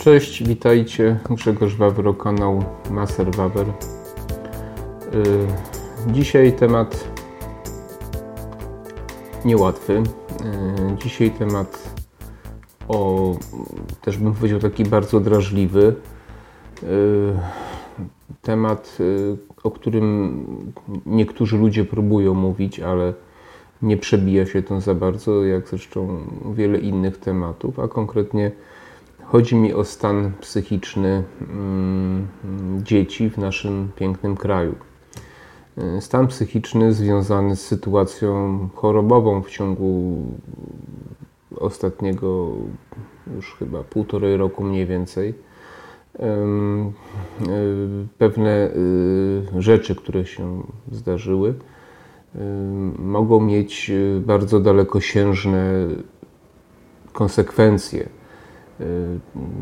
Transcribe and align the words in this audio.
Cześć, 0.00 0.42
witajcie. 0.48 1.18
Grzegorz 1.30 1.76
Wawro, 1.76 2.14
kanał 2.14 2.64
Maser 2.90 3.36
Wawer. 3.36 3.66
Y, 3.68 3.72
dzisiaj 6.12 6.52
temat 6.52 7.08
niełatwy. 9.44 9.92
Y, 9.92 10.02
dzisiaj 11.04 11.30
temat 11.30 11.94
o, 12.88 13.34
też 14.00 14.18
bym 14.18 14.34
powiedział, 14.34 14.60
taki 14.60 14.84
bardzo 14.84 15.20
drażliwy. 15.20 15.94
Y, 16.82 16.86
temat, 18.42 18.98
o 19.62 19.70
którym 19.70 20.44
niektórzy 21.06 21.58
ludzie 21.58 21.84
próbują 21.84 22.34
mówić, 22.34 22.80
ale 22.80 23.14
nie 23.82 23.96
przebija 23.96 24.46
się 24.46 24.62
to 24.62 24.80
za 24.80 24.94
bardzo, 24.94 25.44
jak 25.44 25.68
zresztą 25.68 26.26
wiele 26.54 26.78
innych 26.78 27.18
tematów, 27.18 27.78
a 27.78 27.88
konkretnie 27.88 28.50
Chodzi 29.30 29.56
mi 29.56 29.74
o 29.74 29.84
stan 29.84 30.32
psychiczny 30.40 31.22
mm, 31.40 32.28
dzieci 32.82 33.30
w 33.30 33.38
naszym 33.38 33.90
pięknym 33.96 34.36
kraju. 34.36 34.74
Stan 36.00 36.26
psychiczny 36.26 36.92
związany 36.92 37.56
z 37.56 37.66
sytuacją 37.66 38.68
chorobową 38.74 39.42
w 39.42 39.50
ciągu 39.50 40.16
ostatniego 41.56 42.48
już 43.34 43.54
chyba 43.54 43.82
półtorej 43.82 44.36
roku 44.36 44.64
mniej 44.64 44.86
więcej. 44.86 45.34
Pewne 48.18 48.70
y, 48.70 49.62
rzeczy, 49.62 49.94
które 49.94 50.26
się 50.26 50.62
zdarzyły, 50.92 51.54
mogą 52.98 53.40
mieć 53.40 53.92
bardzo 54.20 54.60
dalekosiężne 54.60 55.86
konsekwencje 57.12 58.19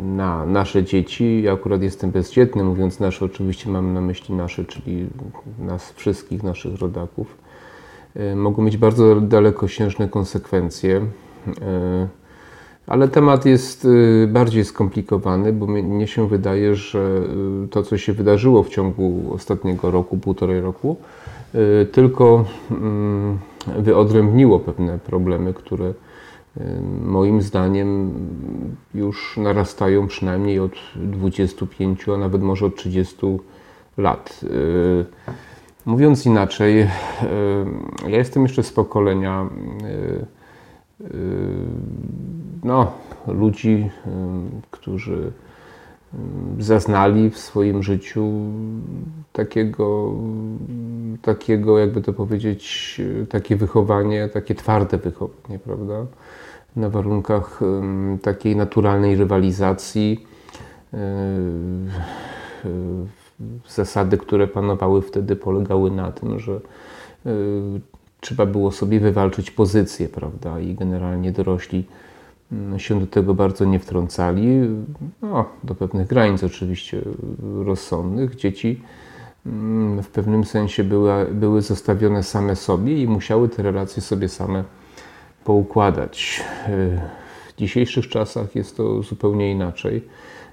na 0.04 0.46
nasze 0.46 0.84
dzieci. 0.84 1.42
Ja 1.42 1.52
akurat 1.52 1.82
jestem 1.82 2.10
bezdzietny, 2.10 2.64
mówiąc 2.64 3.00
nasze, 3.00 3.24
oczywiście 3.24 3.70
mam 3.70 3.94
na 3.94 4.00
myśli 4.00 4.34
nasze, 4.34 4.64
czyli 4.64 5.06
nas 5.58 5.92
wszystkich, 5.92 6.42
naszych 6.42 6.80
rodaków. 6.80 7.36
E, 8.16 8.36
mogą 8.36 8.62
mieć 8.62 8.76
bardzo 8.76 9.20
dalekosiężne 9.20 10.08
konsekwencje. 10.08 10.96
E, 11.62 12.08
ale 12.86 13.08
temat 13.08 13.46
jest 13.46 13.88
bardziej 14.28 14.64
skomplikowany, 14.64 15.52
bo 15.52 15.66
mnie 15.66 16.06
się 16.06 16.28
wydaje, 16.28 16.74
że 16.74 17.20
to, 17.70 17.82
co 17.82 17.98
się 17.98 18.12
wydarzyło 18.12 18.62
w 18.62 18.68
ciągu 18.68 19.22
ostatniego 19.34 19.90
roku, 19.90 20.16
półtorej 20.16 20.60
roku, 20.60 20.96
tylko 21.92 22.44
mm, 22.70 23.38
wyodrębniło 23.78 24.60
pewne 24.60 24.98
problemy, 24.98 25.54
które 25.54 25.92
moim 27.04 27.42
zdaniem 27.42 28.12
już 28.94 29.36
narastają 29.36 30.06
przynajmniej 30.06 30.60
od 30.60 30.72
25, 30.96 32.08
a 32.08 32.16
nawet 32.16 32.42
może 32.42 32.66
od 32.66 32.76
30 32.76 33.16
lat. 33.96 34.40
Y, 34.44 35.04
mówiąc 35.86 36.26
inaczej, 36.26 36.80
y, 36.82 36.88
ja 38.08 38.18
jestem 38.18 38.42
jeszcze 38.42 38.62
z 38.62 38.72
pokolenia 38.72 39.46
y, 39.82 40.26
no, 42.64 42.92
ludzi, 43.26 43.90
którzy 44.70 45.32
zaznali 46.58 47.30
w 47.30 47.38
swoim 47.38 47.82
życiu 47.82 48.32
takiego, 49.32 50.12
takiego, 51.22 51.78
jakby 51.78 52.02
to 52.02 52.12
powiedzieć, 52.12 53.00
takie 53.28 53.56
wychowanie, 53.56 54.28
takie 54.28 54.54
twarde 54.54 54.98
wychowanie, 54.98 55.58
prawda? 55.58 56.06
Na 56.76 56.90
warunkach 56.90 57.60
takiej 58.22 58.56
naturalnej 58.56 59.16
rywalizacji. 59.16 60.26
Zasady, 63.68 64.18
które 64.18 64.46
panowały 64.46 65.02
wtedy, 65.02 65.36
polegały 65.36 65.90
na 65.90 66.12
tym, 66.12 66.38
że 66.38 66.60
trzeba 68.20 68.46
było 68.46 68.72
sobie 68.72 69.00
wywalczyć 69.00 69.50
pozycję, 69.50 70.08
prawda? 70.08 70.60
I 70.60 70.74
generalnie 70.74 71.32
dorośli 71.32 71.84
się 72.76 73.00
do 73.00 73.06
tego 73.06 73.34
bardzo 73.34 73.64
nie 73.64 73.78
wtrącali. 73.78 74.46
No, 75.22 75.44
do 75.64 75.74
pewnych 75.74 76.08
granic 76.08 76.44
oczywiście 76.44 77.02
rozsądnych. 77.64 78.36
Dzieci 78.36 78.82
w 80.02 80.06
pewnym 80.12 80.44
sensie 80.44 80.84
były, 80.84 81.26
były 81.32 81.62
zostawione 81.62 82.22
same 82.22 82.56
sobie 82.56 83.02
i 83.02 83.08
musiały 83.08 83.48
te 83.48 83.62
relacje 83.62 84.02
sobie 84.02 84.28
same 84.28 84.64
poukładać. 85.48 86.44
W 87.48 87.56
dzisiejszych 87.56 88.08
czasach 88.08 88.54
jest 88.54 88.76
to 88.76 89.02
zupełnie 89.02 89.52
inaczej. 89.52 90.02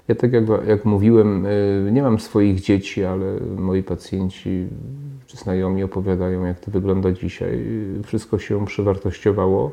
Ja 0.08 0.14
tak 0.14 0.32
jak, 0.32 0.44
jak 0.66 0.84
mówiłem, 0.84 1.46
y, 1.46 1.90
nie 1.92 2.02
mam 2.02 2.18
swoich 2.18 2.60
dzieci, 2.60 3.04
ale 3.04 3.26
moi 3.56 3.82
pacjenci 3.82 4.66
czy 5.26 5.36
znajomi 5.36 5.82
opowiadają, 5.82 6.44
jak 6.44 6.60
to 6.60 6.70
wygląda 6.70 7.12
dzisiaj. 7.12 7.64
Wszystko 8.04 8.38
się 8.38 8.66
przewartościowało, 8.66 9.70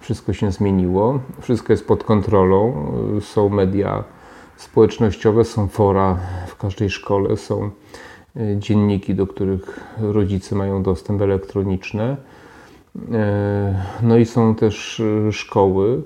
wszystko 0.00 0.32
się 0.32 0.52
zmieniło, 0.52 1.20
wszystko 1.40 1.72
jest 1.72 1.86
pod 1.86 2.04
kontrolą. 2.04 2.92
Są 3.20 3.48
media 3.48 4.04
społecznościowe, 4.56 5.44
są 5.44 5.68
fora 5.68 6.18
w 6.46 6.56
każdej 6.56 6.90
szkole, 6.90 7.36
są 7.36 7.70
y, 8.36 8.56
dzienniki, 8.58 9.14
do 9.14 9.26
których 9.26 9.80
rodzice 9.98 10.56
mają 10.56 10.82
dostęp 10.82 11.22
elektroniczny 11.22 12.16
no 14.02 14.16
i 14.16 14.26
są 14.26 14.54
też 14.54 15.00
e, 15.00 15.32
szkoły, 15.32 16.02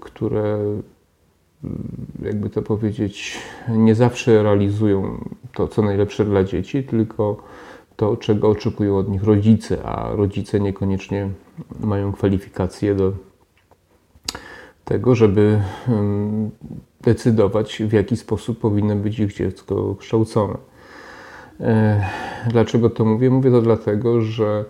które, 0.00 0.54
mm, 1.64 1.82
jakby 2.22 2.50
to 2.50 2.62
powiedzieć, 2.62 3.38
nie 3.68 3.94
zawsze 3.94 4.42
realizują 4.42 5.24
to, 5.52 5.68
co 5.68 5.82
najlepsze 5.82 6.24
dla 6.24 6.44
dzieci, 6.44 6.84
tylko 6.84 7.36
to, 7.96 8.16
czego 8.16 8.48
oczekują 8.48 8.98
od 8.98 9.08
nich 9.08 9.24
rodzice, 9.24 9.84
a 9.84 10.12
rodzice 10.16 10.60
niekoniecznie 10.60 11.28
mają 11.80 12.12
kwalifikacje 12.12 12.94
do 12.94 13.12
tego, 14.84 15.14
żeby 15.14 15.60
mm, 15.88 16.50
decydować, 17.00 17.82
w 17.82 17.92
jaki 17.92 18.16
sposób 18.16 18.58
powinno 18.58 18.96
być 18.96 19.18
ich 19.18 19.34
dziecko 19.34 19.96
kształcone. 19.98 20.54
E, 21.60 22.04
dlaczego 22.50 22.90
to 22.90 23.04
mówię? 23.04 23.30
Mówię 23.30 23.50
to 23.50 23.62
dlatego, 23.62 24.20
że 24.20 24.64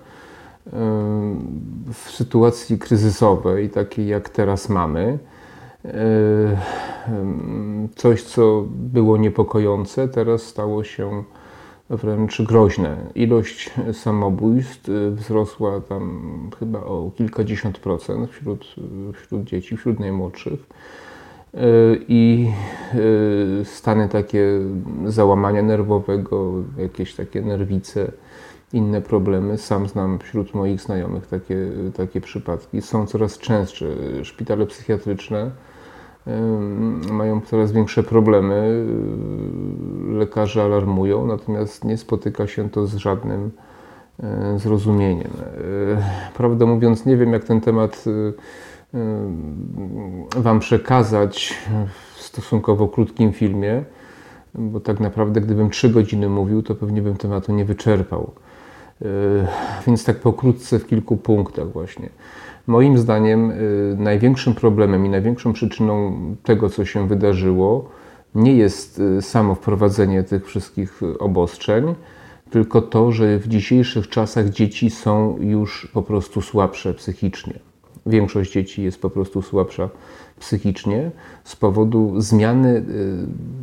w 1.93 2.11
sytuacji 2.11 2.79
kryzysowej, 2.79 3.71
takiej 3.71 4.07
jak 4.07 4.29
teraz 4.29 4.69
mamy, 4.69 5.19
coś, 7.97 8.23
co 8.23 8.65
było 8.71 9.17
niepokojące, 9.17 10.09
teraz 10.09 10.43
stało 10.43 10.85
się 10.85 11.25
wręcz 11.91 12.43
groźne. 12.43 12.97
Ilość 13.15 13.71
samobójstw 13.93 14.91
wzrosła 15.11 15.81
tam 15.81 16.23
chyba 16.59 16.79
o 16.79 17.11
kilkadziesiąt 17.17 17.79
procent 17.79 18.31
wśród, 18.31 18.75
wśród 19.13 19.45
dzieci, 19.45 19.77
wśród 19.77 20.01
najmłodszych. 20.01 20.61
I 22.09 22.51
stany 23.65 24.09
takie 24.09 24.47
załamania 25.07 25.63
nerwowego, 25.63 26.53
jakieś 26.79 27.15
takie 27.15 27.43
nerwice, 27.43 28.13
problemy. 29.05 29.59
Sam 29.59 29.89
znam 29.89 30.19
wśród 30.19 30.55
moich 30.55 30.81
znajomych 30.81 31.27
takie, 31.27 31.57
takie 31.97 32.21
przypadki. 32.21 32.83
Są 32.83 33.07
coraz 33.07 33.39
częstsze. 33.39 33.87
Szpitale 34.23 34.67
psychiatryczne 34.67 35.51
mają 37.11 37.41
coraz 37.41 37.73
większe 37.73 38.03
problemy. 38.03 38.87
Lekarze 40.09 40.65
alarmują, 40.65 41.27
natomiast 41.27 41.85
nie 41.85 41.97
spotyka 41.97 42.47
się 42.47 42.71
to 42.71 42.87
z 42.87 42.95
żadnym 42.95 43.51
zrozumieniem. 44.57 45.31
Prawdę 46.37 46.67
mówiąc, 46.67 47.07
nie 47.07 47.17
wiem, 47.17 47.33
jak 47.33 47.45
ten 47.45 47.61
temat 47.61 48.05
Wam 50.37 50.61
przekazać 50.61 51.59
w 52.15 52.23
stosunkowo 52.23 52.89
krótkim 52.89 53.33
filmie, 53.33 53.85
bo 54.55 54.81
tak 54.81 55.01
naprawdę, 55.01 55.41
gdybym 55.41 55.71
trzy 55.71 55.91
godziny 55.91 56.29
mówił, 56.29 56.63
to 56.63 56.75
pewnie 56.75 57.03
bym 57.03 57.17
tematu 57.17 57.53
nie 57.53 57.65
wyczerpał. 57.65 58.33
E, 59.03 59.07
więc 59.87 60.05
tak 60.05 60.21
pokrótce 60.21 60.79
w 60.79 60.87
kilku 60.87 61.17
punktach 61.17 61.73
właśnie. 61.73 62.09
Moim 62.67 62.99
zdaniem 62.99 63.51
e, 63.51 63.55
największym 63.97 64.55
problemem 64.55 65.07
i 65.07 65.09
największą 65.09 65.53
przyczyną 65.53 66.19
tego, 66.43 66.71
co 66.71 66.85
się 66.85 67.09
wydarzyło, 67.09 67.89
nie 68.35 68.57
jest 68.57 69.01
e, 69.19 69.23
samo 69.23 69.55
wprowadzenie 69.55 70.23
tych 70.23 70.47
wszystkich 70.47 71.01
obostrzeń, 71.19 71.95
tylko 72.51 72.83
to, 72.83 73.13
że 73.13 73.39
w 73.39 73.49
dzisiejszych 73.49 74.09
czasach 74.09 74.49
dzieci 74.49 74.91
są 74.91 75.37
już 75.41 75.89
po 75.93 76.03
prostu 76.03 76.43
słabsze 76.43 76.95
psychicznie. 76.95 77.55
Większość 78.07 78.53
dzieci 78.53 78.83
jest 78.83 79.01
po 79.01 79.11
prostu 79.11 79.43
słabsza 79.43 79.89
psychicznie 80.41 81.11
z 81.45 81.57
powodu 81.57 82.21
zmiany 82.21 82.85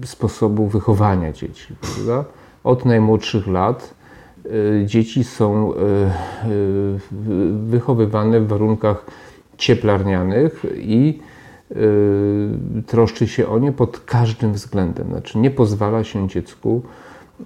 sposobu 0.05 0.67
wychowania 0.67 1.31
dzieci. 1.31 1.75
Prawda? 1.81 2.25
Od 2.63 2.85
najmłodszych 2.85 3.47
lat 3.47 3.93
dzieci 4.85 5.23
są 5.23 5.73
y, 5.73 5.75
y, 5.75 6.99
wychowywane 7.65 8.39
w 8.39 8.47
warunkach 8.47 9.05
cieplarnianych 9.57 10.65
i 10.75 11.19
troszczy 12.87 13.27
się 13.27 13.47
o 13.47 13.59
nie 13.59 13.71
pod 13.71 13.99
każdym 13.99 14.53
względem. 14.53 15.07
Znaczy 15.07 15.37
nie 15.37 15.51
pozwala 15.51 16.03
się 16.03 16.27
dziecku 16.27 16.81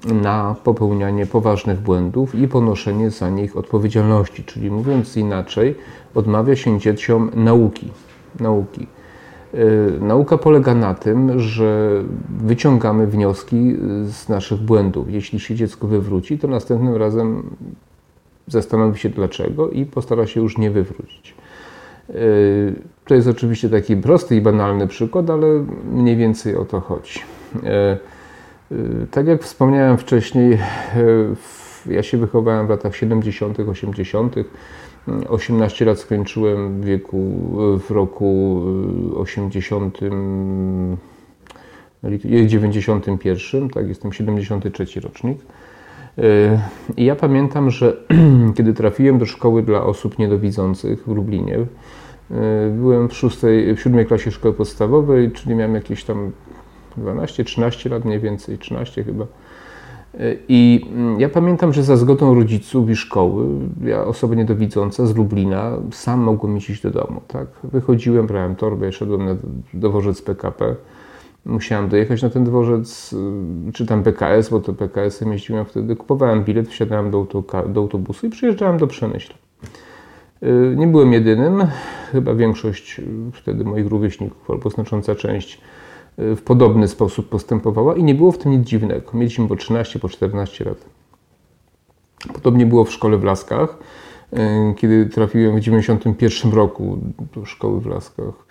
na 0.03 0.55
popełnianie 0.63 1.25
poważnych 1.25 1.79
błędów 1.79 2.35
i 2.35 2.47
ponoszenie 2.47 3.09
za 3.09 3.29
nich 3.29 3.57
odpowiedzialności. 3.57 4.43
Czyli 4.43 4.71
mówiąc 4.71 5.17
inaczej, 5.17 5.75
odmawia 6.15 6.55
się 6.55 6.79
dzieciom 6.79 7.31
nauki. 7.35 7.91
nauki. 8.39 8.87
Nauka 10.01 10.37
polega 10.37 10.75
na 10.75 10.93
tym, 10.93 11.39
że 11.39 12.03
wyciągamy 12.39 13.07
wnioski 13.07 13.75
z 14.03 14.29
naszych 14.29 14.59
błędów. 14.59 15.11
Jeśli 15.11 15.39
się 15.39 15.55
dziecko 15.55 15.87
wywróci, 15.87 16.39
to 16.39 16.47
następnym 16.47 16.95
razem 16.95 17.43
zastanowi 18.47 18.99
się 18.99 19.09
dlaczego 19.09 19.69
i 19.69 19.85
postara 19.85 20.27
się 20.27 20.41
już 20.41 20.57
nie 20.57 20.71
wywrócić. 20.71 21.35
To 23.05 23.15
jest 23.15 23.27
oczywiście 23.27 23.69
taki 23.69 23.97
prosty 23.97 24.35
i 24.35 24.41
banalny 24.41 24.87
przykład, 24.87 25.29
ale 25.29 25.47
mniej 25.91 26.17
więcej 26.17 26.55
o 26.55 26.65
to 26.65 26.79
chodzi. 26.79 27.19
Tak 29.11 29.27
jak 29.27 29.43
wspomniałem 29.43 29.97
wcześniej, 29.97 30.57
ja 31.85 32.03
się 32.03 32.17
wychowałem 32.17 32.67
w 32.67 32.69
latach 32.69 32.95
70., 32.95 33.59
80. 33.59 34.35
18 35.29 35.85
lat 35.85 35.99
skończyłem 35.99 36.81
w 36.81 36.85
wieku, 36.85 37.19
w 37.79 37.91
roku 37.91 38.61
80, 39.15 39.99
91, 42.03 43.69
tak, 43.69 43.87
jestem 43.87 44.13
73 44.13 44.99
rocznik. 44.99 45.37
I 46.97 47.05
ja 47.05 47.15
pamiętam, 47.15 47.71
że 47.71 47.97
kiedy 48.57 48.73
trafiłem 48.73 49.17
do 49.17 49.25
szkoły 49.25 49.63
dla 49.63 49.83
osób 49.83 50.19
niedowidzących 50.19 51.03
w 51.03 51.07
Lublinie, 51.07 51.57
byłem 52.71 53.09
w, 53.09 53.13
szóstej, 53.13 53.75
w 53.75 53.79
siódmej 53.79 54.05
klasie 54.05 54.31
szkoły 54.31 54.53
podstawowej, 54.53 55.31
czyli 55.31 55.55
miałem 55.55 55.75
jakieś 55.75 56.03
tam 56.03 56.31
12-13 56.97 57.91
lat 57.91 58.05
mniej 58.05 58.19
więcej, 58.19 58.57
13 58.57 59.03
chyba. 59.03 59.25
I 60.47 60.85
mm, 60.91 61.19
ja 61.19 61.29
pamiętam, 61.29 61.73
że 61.73 61.83
za 61.83 61.97
zgodą 61.97 62.35
rodziców 62.35 62.89
i 62.89 62.95
szkoły, 62.95 63.45
ja 63.83 64.03
osoba 64.03 64.35
niedowidząca 64.35 65.05
z 65.05 65.15
Lublina, 65.15 65.71
sam 65.91 66.19
mogłem 66.19 66.57
iść 66.57 66.81
do 66.81 66.91
domu. 66.91 67.21
Tak? 67.27 67.47
Wychodziłem, 67.63 68.27
brałem 68.27 68.55
torbę, 68.55 68.91
szedłem 68.91 69.25
na 69.25 69.35
dworzec 69.73 70.21
PKP. 70.21 70.75
Musiałem 71.45 71.89
dojechać 71.89 72.21
na 72.21 72.29
ten 72.29 72.43
dworzec, 72.43 73.13
y, 73.67 73.71
czy 73.73 73.85
tam 73.85 74.03
PKS, 74.03 74.49
bo 74.49 74.59
to 74.59 74.73
PKS-em 74.73 75.31
jeździłem 75.31 75.65
wtedy. 75.65 75.95
Kupowałem 75.95 76.43
bilet, 76.43 76.67
wsiadałem 76.67 77.11
do, 77.11 77.27
do 77.67 77.81
autobusu 77.81 78.27
i 78.27 78.29
przyjeżdżałem 78.29 78.77
do 78.77 78.87
Przemyśla. 78.87 79.35
Y, 80.43 80.75
nie 80.77 80.87
byłem 80.87 81.13
jedynym, 81.13 81.63
chyba 82.11 82.35
większość 82.35 83.01
wtedy 83.33 83.63
moich 83.63 83.87
rówieśników, 83.87 84.51
albo 84.51 84.69
znacząca 84.69 85.15
część 85.15 85.61
w 86.17 86.41
podobny 86.41 86.87
sposób 86.87 87.29
postępowała 87.29 87.95
i 87.95 88.03
nie 88.03 88.15
było 88.15 88.31
w 88.31 88.37
tym 88.37 88.51
nic 88.51 88.67
dziwnego. 88.67 89.11
Mieliśmy 89.13 89.47
po 89.47 89.55
13, 89.55 89.99
po 89.99 90.09
14 90.09 90.65
lat. 90.65 90.77
Podobnie 92.33 92.65
było 92.65 92.85
w 92.85 92.91
szkole 92.91 93.17
w 93.17 93.23
Laskach. 93.23 93.77
E, 94.33 94.73
kiedy 94.77 95.05
trafiłem 95.05 95.57
w 95.57 95.59
91 95.59 96.51
roku 96.51 96.97
do 97.35 97.45
szkoły 97.45 97.81
w 97.81 97.85
Laskach, 97.85 98.45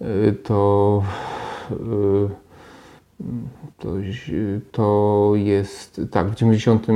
e, 0.00 0.32
to, 0.32 1.02
e, 1.70 1.74
to, 3.78 3.88
to 4.72 5.32
jest, 5.34 6.00
tak, 6.10 6.30
w 6.30 6.34
90, 6.34 6.86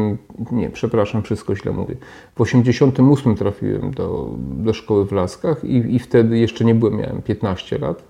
nie, 0.53 0.70
przepraszam, 0.70 1.23
wszystko 1.23 1.56
źle 1.56 1.73
mówię. 1.73 1.97
W 2.37 2.41
88 2.41 3.35
trafiłem 3.35 3.91
do, 3.91 4.31
do 4.38 4.73
szkoły 4.73 5.06
w 5.06 5.12
Laskach 5.12 5.65
i, 5.65 5.94
i 5.94 5.99
wtedy 5.99 6.38
jeszcze 6.38 6.65
nie 6.65 6.75
byłem, 6.75 6.97
miałem 6.97 7.23
15 7.23 7.79
lat. 7.79 8.03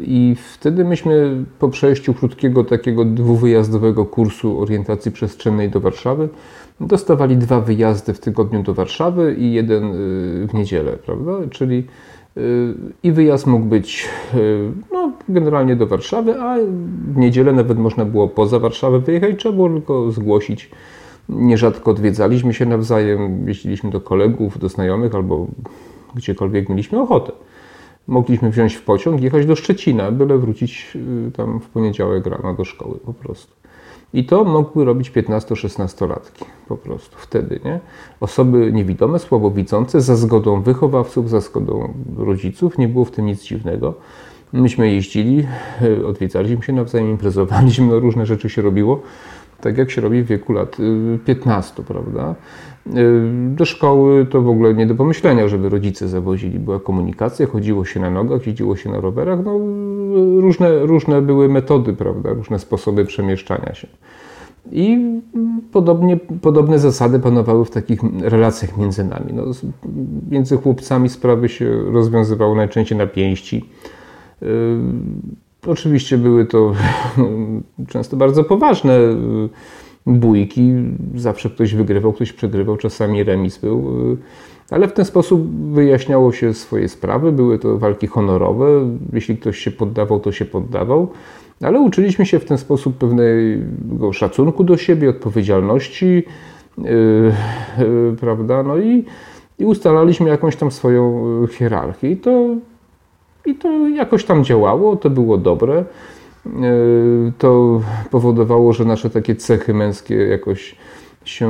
I 0.00 0.36
wtedy 0.52 0.84
myśmy 0.84 1.44
po 1.58 1.68
przejściu 1.68 2.14
krótkiego 2.14 2.64
takiego 2.64 3.04
dwuwyjazdowego 3.04 4.06
kursu 4.06 4.60
orientacji 4.60 5.12
przestrzennej 5.12 5.70
do 5.70 5.80
Warszawy 5.80 6.28
dostawali 6.80 7.36
dwa 7.36 7.60
wyjazdy 7.60 8.14
w 8.14 8.20
tygodniu 8.20 8.62
do 8.62 8.74
Warszawy 8.74 9.34
i 9.38 9.52
jeden 9.52 9.84
y, 9.84 10.46
w 10.46 10.54
niedzielę, 10.54 10.92
prawda? 10.92 11.32
Czyli 11.50 11.86
y, 12.36 12.74
i 13.02 13.12
wyjazd 13.12 13.46
mógł 13.46 13.66
być 13.66 14.08
y, 14.34 14.70
no, 14.92 15.12
generalnie 15.28 15.76
do 15.76 15.86
Warszawy, 15.86 16.40
a 16.40 16.56
w 17.12 17.16
niedzielę 17.16 17.52
nawet 17.52 17.78
można 17.78 18.04
było 18.04 18.28
poza 18.28 18.58
Warszawę 18.58 18.98
wyjechać, 18.98 19.38
trzeba 19.38 19.54
było 19.54 19.68
tylko 19.68 20.12
zgłosić. 20.12 20.70
Nierzadko 21.28 21.90
odwiedzaliśmy 21.90 22.54
się 22.54 22.66
nawzajem, 22.66 23.48
jeździliśmy 23.48 23.90
do 23.90 24.00
kolegów, 24.00 24.58
do 24.58 24.68
znajomych 24.68 25.14
albo 25.14 25.46
gdziekolwiek 26.14 26.68
mieliśmy 26.68 27.00
ochotę 27.00 27.32
mogliśmy 28.10 28.50
wziąć 28.50 28.74
w 28.74 28.82
pociąg 28.82 29.22
jechać 29.22 29.46
do 29.46 29.56
Szczecina, 29.56 30.10
byle 30.12 30.38
wrócić 30.38 30.96
y, 31.28 31.32
tam 31.32 31.60
w 31.60 31.68
poniedziałek 31.68 32.26
rano 32.26 32.54
do 32.54 32.64
szkoły 32.64 32.98
po 32.98 33.12
prostu. 33.14 33.52
I 34.12 34.24
to 34.24 34.44
mogły 34.44 34.84
robić 34.84 35.10
15-16-latki 35.10 36.44
po 36.68 36.76
prostu 36.76 37.16
wtedy, 37.18 37.60
nie? 37.64 37.80
Osoby 38.20 38.72
niewidome, 38.72 39.18
słabowidzące, 39.18 40.00
za 40.00 40.16
zgodą 40.16 40.62
wychowawców, 40.62 41.30
za 41.30 41.40
zgodą 41.40 41.94
rodziców, 42.16 42.78
nie 42.78 42.88
było 42.88 43.04
w 43.04 43.10
tym 43.10 43.26
nic 43.26 43.42
dziwnego. 43.42 43.94
Myśmy 44.52 44.92
jeździli, 44.92 45.46
y, 45.82 46.06
odwiedzaliśmy 46.06 46.62
się 46.62 46.72
nawzajem, 46.72 47.10
imprezowaliśmy, 47.10 47.86
no 47.86 48.00
różne 48.00 48.26
rzeczy 48.26 48.48
się 48.50 48.62
robiło, 48.62 49.02
tak 49.60 49.78
jak 49.78 49.90
się 49.90 50.00
robi 50.00 50.22
w 50.22 50.26
wieku 50.26 50.52
lat 50.52 50.76
15, 51.24 51.82
y, 51.82 51.84
prawda? 51.84 52.34
Y, 52.86 53.54
do 53.56 53.64
szkoły 53.64 54.26
to 54.26 54.42
w 54.42 54.48
ogóle 54.48 54.74
nie 54.74 54.86
do 54.86 54.94
pomyślenia, 54.94 55.48
żeby 55.48 55.68
rodzice 55.68 56.08
zawozili. 56.08 56.58
Była 56.58 56.80
komunikacja, 56.80 57.46
chodziło 57.46 57.84
się 57.84 58.00
na 58.00 58.10
nogach, 58.10 58.46
jeździło 58.46 58.76
się 58.76 58.90
na 58.90 59.00
rowerach. 59.00 59.38
No, 59.44 59.58
różne, 60.40 60.86
różne 60.86 61.22
były 61.22 61.48
metody, 61.48 61.92
prawda? 61.92 62.32
różne 62.32 62.58
sposoby 62.58 63.04
przemieszczania 63.04 63.74
się. 63.74 63.88
I 64.72 64.98
podobnie, 65.72 66.16
podobne 66.16 66.78
zasady 66.78 67.20
panowały 67.20 67.64
w 67.64 67.70
takich 67.70 68.00
relacjach 68.20 68.76
między 68.76 69.04
nami. 69.04 69.32
No, 69.32 69.44
między 70.30 70.56
chłopcami 70.56 71.08
sprawy 71.08 71.48
się 71.48 71.82
rozwiązywały 71.92 72.56
najczęściej 72.56 72.98
na 72.98 73.06
pięści. 73.06 73.64
Yy, 74.42 74.48
oczywiście 75.66 76.18
były 76.18 76.46
to 76.46 76.72
często 77.92 78.16
bardzo 78.16 78.44
poważne 78.44 78.98
bójki. 80.18 80.72
Zawsze 81.14 81.50
ktoś 81.50 81.74
wygrywał, 81.74 82.12
ktoś 82.12 82.32
przegrywał, 82.32 82.76
czasami 82.76 83.24
remis 83.24 83.58
był. 83.58 83.84
Ale 84.70 84.88
w 84.88 84.92
ten 84.92 85.04
sposób 85.04 85.50
wyjaśniało 85.72 86.32
się 86.32 86.54
swoje 86.54 86.88
sprawy. 86.88 87.32
Były 87.32 87.58
to 87.58 87.78
walki 87.78 88.06
honorowe. 88.06 88.66
Jeśli 89.12 89.36
ktoś 89.36 89.58
się 89.58 89.70
poddawał, 89.70 90.20
to 90.20 90.32
się 90.32 90.44
poddawał. 90.44 91.08
Ale 91.62 91.80
uczyliśmy 91.80 92.26
się 92.26 92.38
w 92.38 92.44
ten 92.44 92.58
sposób 92.58 92.98
pewnego 92.98 94.12
szacunku 94.12 94.64
do 94.64 94.76
siebie, 94.76 95.10
odpowiedzialności, 95.10 96.24
yy, 96.78 96.84
yy, 97.78 98.16
prawda? 98.20 98.62
No 98.62 98.78
i, 98.78 99.04
i 99.58 99.64
ustalaliśmy 99.64 100.28
jakąś 100.28 100.56
tam 100.56 100.70
swoją 100.70 101.22
hierarchię. 101.46 102.10
I 102.10 102.16
to, 102.16 102.48
I 103.46 103.54
to 103.54 103.88
jakoś 103.88 104.24
tam 104.24 104.44
działało, 104.44 104.96
to 104.96 105.10
było 105.10 105.38
dobre. 105.38 105.84
E, 106.46 106.52
to 107.38 107.80
powodowało, 108.10 108.72
że 108.72 108.84
nasze 108.84 109.10
takie 109.10 109.36
cechy 109.36 109.74
męskie 109.74 110.14
jakoś 110.14 110.76
się 111.24 111.48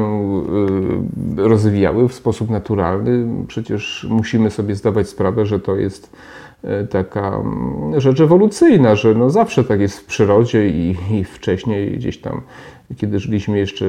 e, 1.39 1.49
rozwijały 1.49 2.09
w 2.09 2.15
sposób 2.15 2.51
naturalny. 2.51 3.27
Przecież 3.49 4.07
musimy 4.11 4.51
sobie 4.51 4.75
zdawać 4.75 5.09
sprawę, 5.09 5.47
że 5.47 5.61
to 5.61 5.77
jest 5.77 6.17
e, 6.65 6.87
taka 6.87 7.37
mm, 7.37 8.01
rzecz 8.01 8.21
ewolucyjna, 8.21 8.95
że 8.95 9.15
no 9.15 9.31
zawsze 9.31 9.65
tak 9.65 9.81
jest 9.81 10.01
w 10.01 10.05
przyrodzie 10.05 10.69
i, 10.69 10.97
i 11.11 11.25
wcześniej 11.25 11.93
gdzieś 11.93 12.19
tam, 12.19 12.41
kiedy 12.97 13.19
żyliśmy 13.19 13.59
jeszcze 13.59 13.85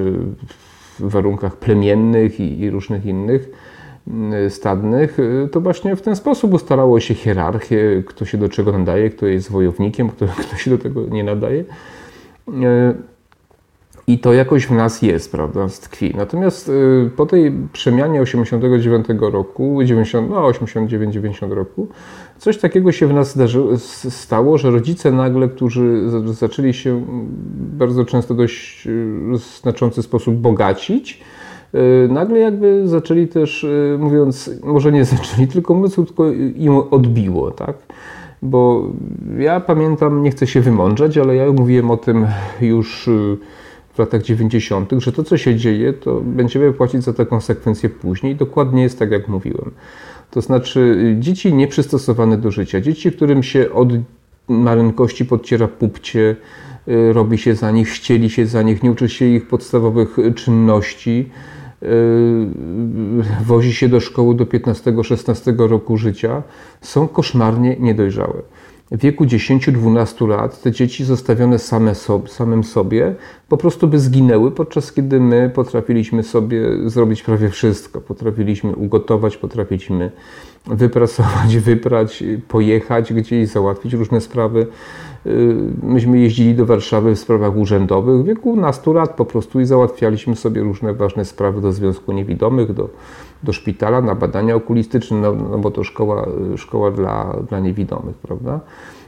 w 1.00 1.10
warunkach 1.10 1.55
plemiennych 1.55 2.39
i, 2.39 2.60
i 2.60 2.70
różnych 2.70 3.05
innych 3.05 3.50
stadnych, 4.50 5.20
y, 5.20 5.50
to 5.51 5.62
właśnie 5.62 5.96
w 5.96 6.01
ten 6.01 6.15
sposób 6.15 6.53
ustalało 6.53 7.00
się 7.00 7.13
hierarchię, 7.13 8.03
kto 8.05 8.25
się 8.25 8.38
do 8.38 8.50
czego 8.50 8.72
nadaje, 8.72 9.10
kto 9.10 9.25
jest 9.25 9.51
wojownikiem, 9.51 10.10
kto, 10.10 10.25
kto 10.48 10.58
się 10.58 10.72
do 10.72 10.77
tego 10.77 11.01
nie 11.01 11.24
nadaje. 11.24 11.60
Y, 11.60 12.53
I 14.08 14.20
to 14.20 14.34
jakoś 14.34 14.65
w 14.65 14.72
nas 14.72 15.01
jest, 15.01 15.31
prawda, 15.31 15.67
tkwi. 15.81 16.13
Natomiast 16.17 16.72
po 17.15 17.25
tej 17.25 17.51
przemianie 17.74 18.22
89 18.22 19.08
roku, 19.20 19.79
90, 19.84 20.29
no 20.29 20.50
89-90 20.51 21.51
roku, 21.51 21.88
coś 22.38 22.58
takiego 22.58 22.91
się 22.91 23.08
w 23.08 23.13
nas 23.13 23.38
stało, 24.10 24.58
że 24.58 24.72
rodzice 24.72 25.12
nagle, 25.12 25.50
którzy 25.50 26.10
zaczęli 26.25 26.74
się 26.74 27.05
bardzo 27.55 28.05
często 28.05 28.34
dość 28.34 28.88
znaczący 29.62 30.03
sposób 30.03 30.36
bogacić, 30.36 31.22
Y, 31.22 31.40
nagle 32.10 32.40
jakby 32.40 32.88
zaczęli 32.88 33.28
też, 33.28 33.63
y, 33.63 33.98
mówiąc, 34.00 34.51
może 34.63 34.92
nie 34.92 35.06
zaczęli, 35.06 35.48
tylko 35.48 35.74
mówiąc, 35.74 35.96
tylko 35.96 36.32
im 36.56 36.78
odbiło, 36.92 37.51
tak? 37.51 37.75
Bo 38.42 38.90
ja 39.40 39.60
pamiętam, 39.60 40.24
nie 40.24 40.32
chcę 40.32 40.48
się 40.48 40.62
wymądrzać, 40.62 41.18
ale 41.18 41.36
ja 41.36 41.51
mówiłem 41.51 41.92
o 41.92 41.98
tym 41.98 42.28
już 42.62 43.08
y, 43.08 43.38
w 43.94 44.00
latach 44.00 44.22
90., 44.22 44.92
że 44.98 45.12
to, 45.12 45.24
co 45.24 45.38
się 45.38 45.56
dzieje, 45.56 45.94
to 45.94 46.22
będziemy 46.22 46.74
płacić 46.74 47.04
za 47.04 47.13
te 47.13 47.25
konsekwencje 47.25 47.90
później. 47.90 48.36
Dokładnie 48.36 48.84
jest 48.84 49.00
tak, 49.00 49.12
jak 49.12 49.28
mówiłem. 49.28 49.72
To 50.32 50.42
znaczy, 50.42 51.16
dzieci 51.20 51.54
nieprzystosowane 51.54 52.38
do 52.38 52.51
życia, 52.51 52.82
dzieci, 52.82 53.12
którym 53.12 53.44
się 53.44 53.72
od 53.72 53.90
maleńkości 54.48 55.25
podciera 55.25 55.68
pupcie, 55.68 56.36
y, 56.88 57.13
robi 57.13 57.38
się 57.38 57.56
za 57.56 57.72
nich, 57.72 57.90
ścieli 57.90 58.30
się 58.30 58.46
za 58.46 58.62
nich, 58.62 58.84
nie 58.84 58.92
uczy 58.92 59.10
się 59.10 59.25
ich 59.25 59.48
podstawowych 59.48 60.18
czynności, 60.36 61.30
y, 61.30 61.61
wozi 63.45 63.73
się 63.73 63.89
do 63.89 64.00
szkoły 64.00 64.35
do 64.35 64.45
15-16 64.45 65.67
roku 65.69 65.97
życia, 65.97 66.43
są 66.81 67.07
koszmarnie 67.07 67.75
niedojrzałe 67.79 68.41
w 68.91 68.97
wieku 68.97 69.25
10-12 69.25 70.27
lat 70.27 70.61
te 70.61 70.71
dzieci 70.71 71.05
zostawione 71.05 71.59
same 71.59 71.95
sobie, 71.95 72.27
samym 72.27 72.63
sobie 72.63 73.15
po 73.50 73.57
prostu 73.57 73.88
by 73.88 74.00
zginęły, 74.00 74.51
podczas 74.51 74.93
kiedy 74.93 75.19
my 75.19 75.51
potrafiliśmy 75.55 76.23
sobie 76.23 76.89
zrobić 76.89 77.23
prawie 77.23 77.50
wszystko. 77.50 78.01
Potrafiliśmy 78.01 78.75
ugotować, 78.75 79.38
potrafiliśmy 79.38 80.11
wyprasować, 80.67 81.57
wyprać, 81.57 82.23
pojechać 82.47 83.13
gdzieś, 83.13 83.50
załatwić 83.50 83.93
różne 83.93 84.21
sprawy. 84.21 84.67
Y, 85.25 85.56
myśmy 85.84 86.20
jeździli 86.20 86.56
do 86.56 86.66
Warszawy 86.66 87.16
w 87.16 87.20
sprawach 87.20 87.58
urzędowych 87.58 88.22
w 88.22 88.25
wieku 88.25 88.56
nastu 88.56 88.94
lat 88.94 89.16
po 89.16 89.25
prostu 89.25 89.60
i 89.60 89.66
załatwialiśmy 89.66 90.36
sobie 90.36 90.62
różne 90.62 90.94
ważne 90.94 91.25
sprawy 91.25 91.62
do 91.62 91.72
Związku 91.72 92.12
Niewidomych, 92.12 92.74
do, 92.74 92.90
do 93.44 93.54
szpitala 93.54 94.01
na 94.01 94.16
badania 94.16 94.56
okulistyczne, 94.56 95.18
no, 95.18 95.34
no 95.51 95.58
bo 95.58 95.72
to 95.72 95.84
szkoła, 95.84 96.28
szkoła 96.58 96.92
dla, 96.92 97.36
dla 97.50 97.60
niewidomych, 97.60 98.16
prawda? 98.16 98.60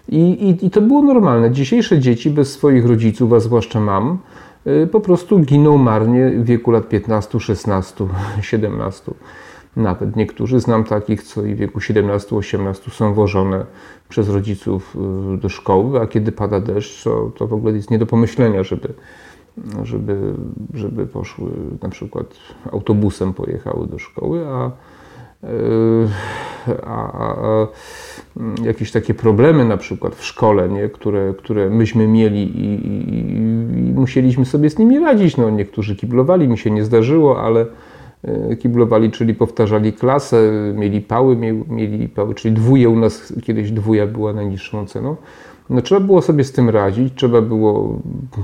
I, 0.10 0.18
i, 0.20 0.66
I 0.66 0.70
to 0.70 0.82
było 0.82 1.02
normalne. 1.02 1.52
Dzisiejsze 1.52 2.00
dzieci 2.00 2.30
bez 2.30 2.52
swoich 2.52 2.86
rodziców, 2.86 3.34
a 3.34 3.40
zwłaszcza 3.40 3.80
mam, 3.80 4.18
y, 4.68 4.88
po 4.88 5.00
prostu 5.00 5.40
giną 5.40 5.78
marnie 5.78 6.30
w 6.30 6.46
wieku 6.46 6.72
lat 6.72 6.90
15, 6.90 7.40
16, 7.40 8.06
17. 8.42 9.12
Nawet 9.76 10.16
niektórzy 10.16 10.60
znam 10.60 10.84
takich, 10.84 11.24
co 11.24 11.46
i 11.46 11.56
w 11.56 11.58
wieku 11.58 11.80
17-18 11.80 12.92
są 12.92 13.14
wożone 13.14 13.66
przez 14.10 14.30
rodziców 14.30 14.98
y, 15.36 15.38
do 15.38 15.50
szkoły, 15.50 16.02
a 16.02 16.08
kiedy 16.08 16.32
pada 16.32 16.60
deszcz, 16.60 17.04
to, 17.04 17.32
to 17.38 17.48
w 17.48 17.54
ogóle 17.54 17.74
jest 17.74 17.92
nie 17.92 18.00
do 18.00 18.06
pomyślenia, 18.06 18.64
żeby, 18.64 18.94
żeby, 19.84 20.34
żeby 20.74 21.08
poszły 21.08 21.52
na 21.82 21.90
przykład 21.90 22.26
autobusem 22.72 23.34
pojechały 23.34 23.88
do 23.88 24.00
szkoły, 24.00 24.48
a, 24.48 24.72
y, 25.44 25.50
a, 26.84 27.12
a, 27.12 27.36
a 27.46 27.68
jakieś 28.64 28.92
takie 28.92 29.14
problemy 29.14 29.66
na 29.66 29.78
przykład 29.78 30.16
w 30.16 30.26
szkole, 30.26 30.70
nie, 30.70 30.90
które, 30.90 31.34
które 31.38 31.70
myśmy 31.70 32.08
mieli 32.08 32.44
i, 32.44 32.88
i, 32.88 33.16
i 33.88 33.94
musieliśmy 33.94 34.46
sobie 34.46 34.70
z 34.70 34.78
nimi 34.78 35.00
radzić. 35.00 35.38
No, 35.38 35.50
niektórzy 35.50 35.96
kiblowali, 35.96 36.48
mi 36.48 36.58
się 36.58 36.72
nie 36.72 36.84
zdarzyło, 36.84 37.44
ale 37.44 37.66
kiblowali, 38.60 39.12
czyli 39.12 39.36
powtarzali 39.36 39.94
klasę, 39.94 40.52
mieli 40.76 41.02
pały, 41.02 41.36
mieli 41.68 42.10
pały, 42.10 42.36
czyli 42.36 42.56
dwóje 42.56 42.90
u 42.90 42.96
nas 42.96 43.34
kiedyś 43.44 43.72
dwója 43.72 44.08
była 44.08 44.34
najniższą 44.34 44.86
ceną. 44.88 45.16
No, 45.70 45.82
trzeba 45.82 46.02
było 46.02 46.22
sobie 46.22 46.44
z 46.44 46.52
tym 46.52 46.70
radzić, 46.70 47.14
trzeba 47.16 47.42
było 47.42 48.00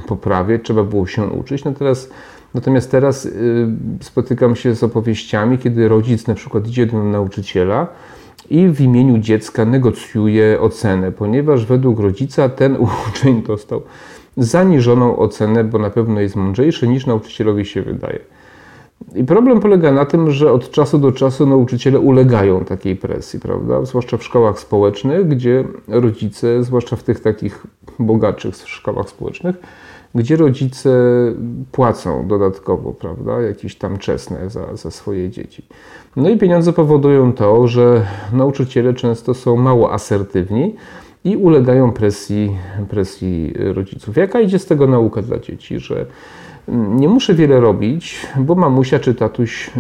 poprawiać, 0.08 0.62
trzeba 0.64 0.84
było 0.84 1.06
się 1.06 1.24
uczyć. 1.24 1.64
No 1.64 1.74
teraz, 1.74 2.10
natomiast 2.54 2.92
teraz 2.92 3.26
y, 3.26 3.68
spotykam 4.02 4.56
się 4.56 4.76
z 4.76 4.84
opowieściami, 4.84 5.58
kiedy 5.58 5.88
rodzic 5.88 6.28
na 6.28 6.36
przykład 6.36 6.68
idzie 6.68 6.86
do 6.86 7.04
nauczyciela 7.04 7.88
i 8.50 8.68
w 8.68 8.82
imieniu 8.82 9.18
dziecka 9.18 9.66
negocjuje 9.66 10.62
ocenę, 10.62 11.12
ponieważ 11.12 11.66
według 11.66 12.00
rodzica 12.00 12.50
ten 12.50 12.78
uczeń 13.10 13.44
dostał 13.44 13.82
zaniżoną 14.38 15.18
ocenę, 15.18 15.64
bo 15.64 15.80
na 15.80 15.90
pewno 15.90 16.22
jest 16.22 16.36
mądrzejszy 16.36 16.88
niż 16.88 17.06
nauczycielowi 17.06 17.66
się 17.66 17.82
wydaje. 17.82 18.20
I 19.16 19.24
problem 19.24 19.60
polega 19.60 19.92
na 19.92 20.06
tym, 20.06 20.32
że 20.32 20.52
od 20.52 20.72
czasu 20.72 20.98
do 20.98 21.12
czasu 21.12 21.46
nauczyciele 21.46 22.00
ulegają 22.00 22.66
takiej 22.66 22.96
presji, 22.96 23.40
prawda? 23.40 23.86
Zwłaszcza 23.86 24.18
w 24.18 24.24
szkołach 24.24 24.60
społecznych, 24.60 25.28
gdzie 25.28 25.64
rodzice, 25.88 26.64
zwłaszcza 26.64 26.96
w 26.96 27.04
tych 27.04 27.20
takich 27.20 27.68
bogatszych 28.00 28.56
szkołach 28.56 29.10
społecznych, 29.10 29.56
gdzie 30.16 30.36
rodzice 30.36 30.90
płacą 31.72 32.28
dodatkowo, 32.28 32.94
prawda, 32.94 33.42
jakieś 33.42 33.76
tam 33.76 33.98
czesne 33.98 34.50
za, 34.50 34.76
za 34.76 34.92
swoje 34.92 35.30
dzieci. 35.30 35.66
No 36.16 36.30
i 36.30 36.38
pieniądze 36.38 36.74
powodują 36.74 37.34
to, 37.34 37.68
że 37.68 38.06
nauczyciele 38.34 38.94
często 38.94 39.34
są 39.34 39.56
mało 39.56 39.94
asertywni 39.94 40.76
i 41.24 41.38
ulegają 41.38 41.92
presji, 41.92 42.58
presji 42.90 43.54
rodziców. 43.58 44.18
Jaka 44.18 44.42
idzie 44.42 44.60
z 44.60 44.66
tego 44.66 44.88
nauka 44.88 45.22
dla 45.22 45.40
dzieci, 45.40 45.80
że 45.80 46.06
nie 46.72 47.08
muszę 47.08 47.34
wiele 47.34 47.60
robić, 47.60 48.28
bo 48.40 48.56
mamusia 48.56 49.00
czy 49.00 49.16
tatuś 49.16 49.72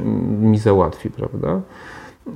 mi 0.41 0.57
załatwi, 0.57 1.09
prawda? 1.09 1.61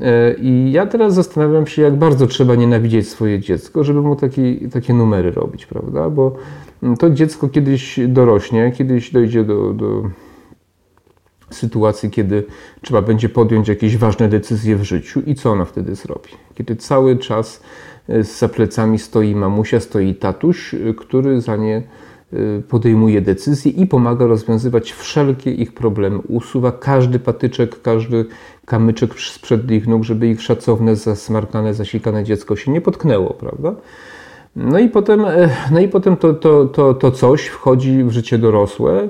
E, 0.02 0.34
I 0.34 0.72
ja 0.72 0.86
teraz 0.86 1.14
zastanawiam 1.14 1.68
się, 1.68 1.82
jak 1.82 1.96
bardzo 1.96 2.28
trzeba 2.28 2.56
nienawidzieć 2.56 3.10
swoje 3.10 3.40
dziecko, 3.40 3.84
żeby 3.84 4.02
mu 4.02 4.16
taki, 4.16 4.70
takie 4.70 4.94
numery 4.94 5.32
robić, 5.32 5.66
prawda? 5.66 6.10
Bo 6.10 6.36
to 7.00 7.10
dziecko 7.10 7.50
kiedyś 7.50 8.00
dorośnie, 8.08 8.72
kiedyś 8.72 9.12
dojdzie 9.12 9.44
do, 9.44 9.74
do 9.74 10.04
sytuacji, 11.50 12.10
kiedy 12.10 12.44
trzeba 12.82 13.02
będzie 13.02 13.30
podjąć 13.30 13.68
jakieś 13.68 13.98
ważne 13.98 14.30
decyzje 14.30 14.76
w 14.76 14.84
życiu 14.84 15.22
i 15.26 15.36
co 15.36 15.52
ona 15.52 15.66
wtedy 15.66 15.96
zrobi? 15.96 16.30
Kiedy 16.56 16.76
cały 16.76 17.18
czas 17.18 17.64
e, 18.10 18.24
za 18.24 18.50
plecami 18.50 19.00
stoi 19.00 19.36
mamusia, 19.36 19.80
stoi 19.80 20.16
tatuś, 20.16 20.74
e, 20.74 20.94
który 20.94 21.42
za 21.42 21.56
nie 21.56 21.84
podejmuje 22.70 23.22
decyzje 23.22 23.72
i 23.72 23.88
pomaga 23.88 24.28
rozwiązywać 24.28 24.92
wszelkie 24.92 25.52
ich 25.52 25.74
problemy. 25.74 26.18
Usuwa 26.18 26.72
każdy 26.72 27.20
patyczek, 27.20 27.82
każdy 27.82 28.25
kamyczek 28.66 29.20
sprzed 29.20 29.72
ich 29.72 29.88
nóg, 29.88 30.04
żeby 30.04 30.28
ich 30.28 30.42
szacowne, 30.42 30.96
zasmarkane, 30.96 31.74
zasikane 31.74 32.24
dziecko 32.24 32.56
się 32.56 32.72
nie 32.72 32.82
potknęło, 32.82 33.34
prawda? 33.34 33.75
No 34.56 34.80
i 34.80 34.90
potem, 34.90 35.25
e, 35.25 35.50
no 35.72 35.80
i 35.80 35.88
potem 35.88 36.18
to, 36.18 36.34
to, 36.34 36.66
to, 36.66 36.94
to 36.94 37.12
coś 37.12 37.46
wchodzi 37.46 38.04
w 38.04 38.12
życie 38.12 38.38
dorosłe, 38.38 39.10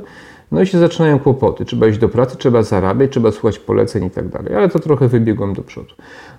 no 0.54 0.62
i 0.62 0.68
się 0.68 0.80
zaczynają 0.80 1.20
kłopoty. 1.20 1.66
Trzeba 1.66 1.88
iść 1.88 2.00
do 2.00 2.10
pracy, 2.10 2.38
trzeba 2.38 2.64
zarabiać, 2.64 3.12
trzeba 3.12 3.32
słuchać 3.32 3.60
poleceń 3.60 4.06
i 4.06 4.10
tak 4.10 4.28
dalej. 4.28 4.56
Ale 4.56 4.70
to 4.70 4.80
trochę 4.80 5.08
wybiegłem 5.08 5.54
do 5.54 5.64
przodu. 5.64 5.94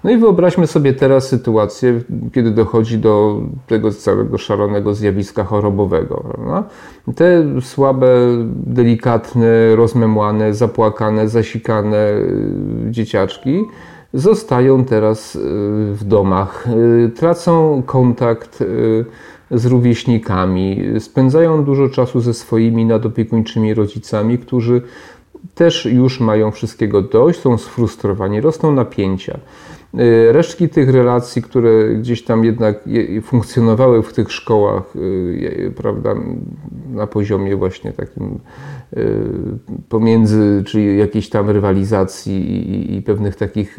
No 0.04 0.11
i 0.11 0.16
wyobraźmy 0.16 0.66
sobie 0.66 0.92
teraz 0.92 1.28
sytuację, 1.28 2.00
kiedy 2.33 2.50
dochodzi 2.50 2.99
do 2.99 3.40
tego 3.66 3.90
całego 3.90 4.38
szalonego 4.38 4.94
zjawiska 4.94 5.44
chorobowego. 5.44 6.25
Prawda? 6.33 6.64
Te 7.16 7.44
słabe, 7.61 8.09
delikatne, 8.66 9.76
rozmemłane, 9.76 10.54
zapłakane, 10.54 11.28
zasikane 11.28 12.11
y, 12.11 12.90
dzieciaczki 12.90 13.64
zostają 14.14 14.85
teraz 14.85 15.37
y, 15.37 15.40
w 15.92 16.04
domach, 16.04 16.66
y, 17.06 17.11
tracą 17.11 17.83
kontakt 17.87 18.64
z 19.51 19.67
rówieśnikami, 19.67 20.81
spędzają 20.99 21.65
dużo 21.65 21.89
czasu 21.89 22.21
ze 22.21 22.35
swoimi 22.35 22.85
nadopiekuńczymi 22.85 23.75
rodzicami, 23.75 24.39
którzy 24.39 24.83
też 25.55 25.85
już 25.85 26.21
mają 26.21 26.51
wszystkiego 26.51 27.03
dość, 27.03 27.41
są 27.41 27.59
sfrustrowani, 27.59 28.41
rosną 28.41 28.73
napięcia. 28.73 29.39
Y, 30.01 30.33
resztki 30.33 30.69
tych 30.69 30.91
relacji, 30.91 31.43
które 31.43 31.95
gdzieś 31.95 32.25
tam 32.25 32.45
jednak 32.45 32.85
funkcjonowały 33.23 34.03
w 34.03 34.13
tych 34.13 34.33
szkołach, 34.33 34.97
y, 34.97 35.73
prawda, 35.77 36.15
na 36.93 37.07
poziomie 37.07 37.57
właśnie 37.57 37.93
takim 37.93 38.39
y, 38.97 39.19
pomiędzy, 39.89 40.63
czyli 40.67 40.99
jakiejś 40.99 41.29
tam 41.29 41.51
rywalizacji 41.51 42.97
i, 42.97 43.03
pewnych 43.03 43.37
takich 43.37 43.79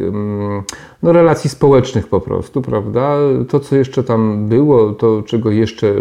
no, 1.03 1.11
relacji 1.11 1.49
społecznych 1.49 2.07
po 2.07 2.21
prostu, 2.21 2.61
prawda, 2.61 3.17
to 3.49 3.59
co 3.59 3.75
jeszcze 3.75 4.03
tam 4.03 4.47
było, 4.47 4.93
to 4.93 5.23
czego 5.25 5.51
jeszcze 5.51 5.93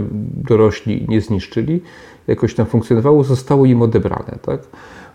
dorośli 0.49 1.07
nie 1.09 1.21
zniszczyli, 1.21 1.83
jakoś 2.27 2.55
tam 2.55 2.67
funkcjonowało, 2.67 3.25
zostało 3.25 3.67
im 3.67 3.83
odebrane, 3.83 4.39
tak. 4.43 4.61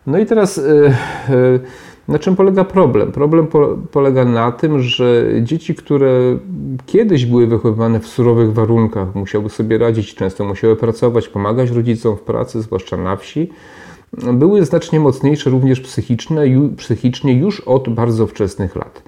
No 0.08 0.18
i 0.18 0.26
teraz 0.26 0.58
yy, 0.58 0.94
yy, 1.30 1.60
na 2.10 2.20
czym 2.20 2.36
polega 2.36 2.64
problem? 2.64 3.12
Problem 3.12 3.48
po, 3.48 3.78
polega 3.92 4.26
na 4.26 4.52
tym, 4.52 4.80
że 4.80 5.26
dzieci, 5.42 5.76
które 5.76 6.38
kiedyś 6.86 7.26
były 7.26 7.48
wychowywane 7.48 8.00
w 8.00 8.08
surowych 8.08 8.54
warunkach, 8.54 9.16
musiały 9.16 9.50
sobie 9.50 9.78
radzić, 9.78 10.16
często 10.16 10.46
musiały 10.46 10.76
pracować, 10.76 11.28
pomagać 11.28 11.70
rodzicom 11.70 12.18
w 12.18 12.22
pracy, 12.22 12.62
zwłaszcza 12.62 12.98
na 12.98 13.16
wsi, 13.16 13.50
były 14.34 14.66
znacznie 14.66 15.00
mocniejsze 15.00 15.50
również 15.50 15.82
psychiczne, 15.82 16.46
psychicznie 16.78 17.34
już 17.34 17.60
od 17.60 17.90
bardzo 17.90 18.28
wczesnych 18.28 18.76
lat. 18.76 19.04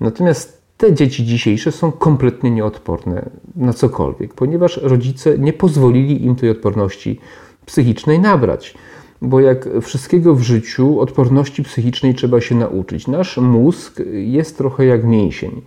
Natomiast 0.00 0.62
te 0.76 0.92
dzieci 0.92 1.24
dzisiejsze 1.24 1.72
są 1.72 1.92
kompletnie 1.92 2.50
nieodporne 2.50 3.30
na 3.56 3.72
cokolwiek, 3.72 4.34
ponieważ 4.34 4.80
rodzice 4.82 5.38
nie 5.38 5.52
pozwolili 5.52 6.24
im 6.24 6.36
tej 6.36 6.50
odporności 6.50 7.20
psychicznej 7.66 8.18
nabrać 8.18 8.74
bo 9.22 9.40
jak 9.40 9.68
wszystkiego 9.82 10.34
w 10.34 10.42
życiu, 10.42 11.00
odporności 11.00 11.62
psychicznej 11.62 12.14
trzeba 12.14 12.40
się 12.40 12.54
nauczyć. 12.54 13.06
Nasz 13.06 13.36
mózg 13.36 14.02
jest 14.12 14.58
trochę 14.58 14.86
jak 14.86 15.04
mięsień. 15.04 15.62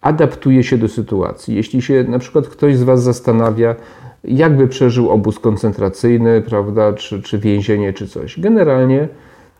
Adaptuje 0.00 0.62
się 0.64 0.78
do 0.78 0.88
sytuacji. 0.88 1.56
Jeśli 1.56 1.82
się 1.82 2.04
na 2.08 2.18
przykład 2.18 2.48
ktoś 2.48 2.76
z 2.76 2.82
Was 2.82 3.02
zastanawia, 3.02 3.76
jakby 4.24 4.68
przeżył 4.68 5.10
obóz 5.10 5.38
koncentracyjny, 5.38 6.42
prawda, 6.42 6.92
czy, 6.92 7.22
czy 7.22 7.38
więzienie, 7.38 7.92
czy 7.92 8.08
coś. 8.08 8.40
Generalnie 8.40 9.08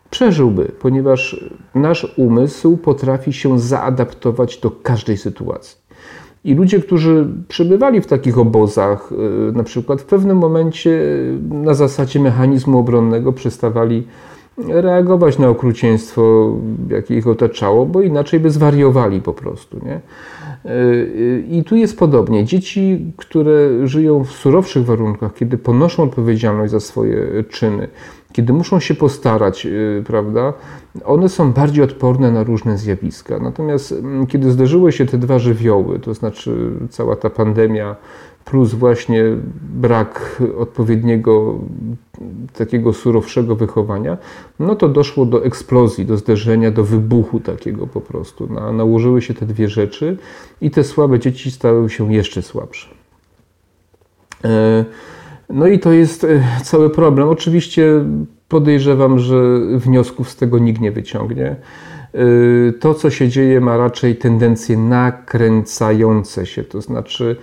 przeżyłby, 0.09 0.71
ponieważ 0.79 1.45
nasz 1.75 2.13
umysł 2.17 2.77
potrafi 2.77 3.33
się 3.33 3.59
zaadaptować 3.59 4.57
do 4.57 4.71
każdej 4.71 5.17
sytuacji. 5.17 5.86
I 6.47 6.55
ludzie, 6.55 6.79
którzy 6.79 7.27
przebywali 7.47 8.01
w 8.01 8.07
takich 8.07 8.37
obozach, 8.37 9.11
y, 9.49 9.51
na 9.51 9.63
przykład 9.63 10.01
w 10.01 10.05
pewnym 10.05 10.37
momencie 10.37 11.01
na 11.51 11.73
zasadzie 11.73 12.19
mechanizmu 12.19 12.79
obronnego 12.79 13.33
przestawali 13.33 14.07
reagować 14.67 15.39
na 15.39 15.49
okrucieństwo, 15.49 16.53
jakie 16.89 17.17
ich 17.17 17.27
otaczało, 17.27 17.85
bo 17.85 18.01
inaczej 18.01 18.39
by 18.39 18.49
zwariowali 18.49 19.21
po 19.21 19.33
prostu. 19.33 19.79
Nie? 19.85 19.99
Y, 20.65 21.43
I 21.49 21.63
tu 21.63 21.75
jest 21.75 21.99
podobnie. 21.99 22.45
Dzieci, 22.45 23.13
które 23.17 23.87
żyją 23.87 24.23
w 24.23 24.31
surowszych 24.31 24.85
warunkach, 24.85 25.33
kiedy 25.33 25.57
ponoszą 25.57 26.03
odpowiedzialność 26.03 26.71
za 26.71 26.79
swoje 26.79 27.43
czyny, 27.43 27.87
kiedy 28.31 28.53
muszą 28.53 28.79
się 28.79 28.95
postarać, 28.95 29.65
y, 29.65 30.03
prawda, 30.07 30.53
one 31.05 31.29
są 31.29 31.51
bardziej 31.53 31.83
odporne 31.83 32.31
na 32.31 32.43
różne 32.43 32.77
zjawiska. 32.77 33.39
Natomiast 33.39 33.91
mm, 33.91 34.27
kiedy 34.27 34.51
zderzyły 34.51 34.91
się 34.91 35.05
te 35.05 35.17
dwa 35.17 35.39
żywioły, 35.39 35.99
to 35.99 36.13
znaczy 36.13 36.71
cała 36.89 37.15
ta 37.15 37.29
pandemia, 37.29 37.95
plus 38.49 38.73
właśnie 38.73 39.23
brak 39.73 40.41
odpowiedniego 40.57 41.59
takiego 42.53 42.93
surowszego 42.93 43.55
wychowania, 43.55 44.17
no 44.59 44.75
to 44.75 44.89
doszło 44.89 45.25
do 45.25 45.45
eksplozji, 45.45 46.05
do 46.05 46.17
zderzenia, 46.17 46.71
do 46.71 46.83
wybuchu 46.83 47.39
takiego 47.39 47.87
po 47.87 48.01
prostu. 48.01 48.53
Na, 48.53 48.71
nałożyły 48.71 49.21
się 49.21 49.33
te 49.33 49.45
dwie 49.45 49.69
rzeczy 49.69 50.17
i 50.61 50.71
te 50.71 50.83
słabe 50.83 51.19
dzieci 51.19 51.51
stały 51.51 51.89
się 51.89 52.13
jeszcze 52.13 52.41
słabsze. 52.41 52.89
E, 54.43 54.85
no 55.49 55.67
i 55.67 55.79
to 55.79 55.91
jest 55.91 56.23
e, 56.23 56.43
cały 56.63 56.89
problem. 56.89 57.29
Oczywiście 57.29 58.05
podejrzewam, 58.47 59.19
że 59.19 59.59
wniosków 59.77 60.29
z 60.29 60.35
tego 60.35 60.59
nikt 60.59 60.81
nie 60.81 60.91
wyciągnie. 60.91 61.55
E, 62.13 62.73
to, 62.73 62.93
co 62.93 63.09
się 63.09 63.29
dzieje, 63.29 63.61
ma 63.61 63.77
raczej 63.77 64.15
tendencje 64.15 64.77
nakręcające 64.77 66.45
się, 66.45 66.63
to 66.63 66.81
znaczy 66.81 67.35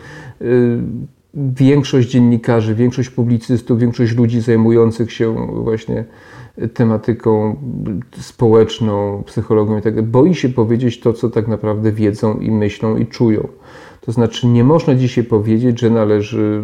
większość 1.35 2.11
dziennikarzy, 2.11 2.75
większość 2.75 3.11
publicystów, 3.11 3.79
większość 3.79 4.17
ludzi 4.17 4.41
zajmujących 4.41 5.13
się 5.13 5.47
właśnie 5.63 6.05
tematyką 6.75 7.57
społeczną, 8.21 9.23
psychologią 9.27 9.79
i 9.79 9.83
tak 9.83 10.03
boi 10.03 10.35
się 10.35 10.49
powiedzieć 10.49 11.01
to, 11.01 11.13
co 11.13 11.31
tak 11.31 11.49
naprawdę 11.49 11.93
wiedzą 11.93 12.39
i 12.39 12.51
myślą 12.51 12.97
i 12.97 13.07
czują. 13.07 13.49
To 14.01 14.13
znaczy, 14.13 14.47
nie 14.47 14.65
można 14.65 14.95
dzisiaj 14.95 15.25
powiedzieć, 15.25 15.81
że 15.81 15.91
należy 15.91 16.63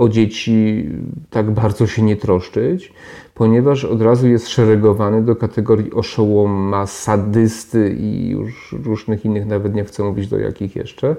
o 0.00 0.08
dzieci 0.08 0.88
tak 1.30 1.50
bardzo 1.50 1.86
się 1.86 2.02
nie 2.02 2.16
troszczyć, 2.16 2.92
ponieważ 3.34 3.84
od 3.84 4.02
razu 4.02 4.28
jest 4.28 4.48
szeregowany 4.48 5.22
do 5.22 5.36
kategorii 5.36 5.92
oszołoma, 5.92 6.86
sadysty 6.86 7.96
i 8.00 8.28
już 8.28 8.76
różnych 8.84 9.24
innych, 9.24 9.46
nawet 9.46 9.74
nie 9.74 9.84
chcę 9.84 10.04
mówić 10.04 10.28
do 10.28 10.38
jakich 10.38 10.76
jeszcze. 10.76 11.16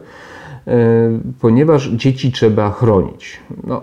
E, 0.68 1.20
ponieważ 1.42 1.90
dzieci 1.90 2.32
trzeba 2.32 2.72
chronić. 2.72 3.40
No, 3.64 3.82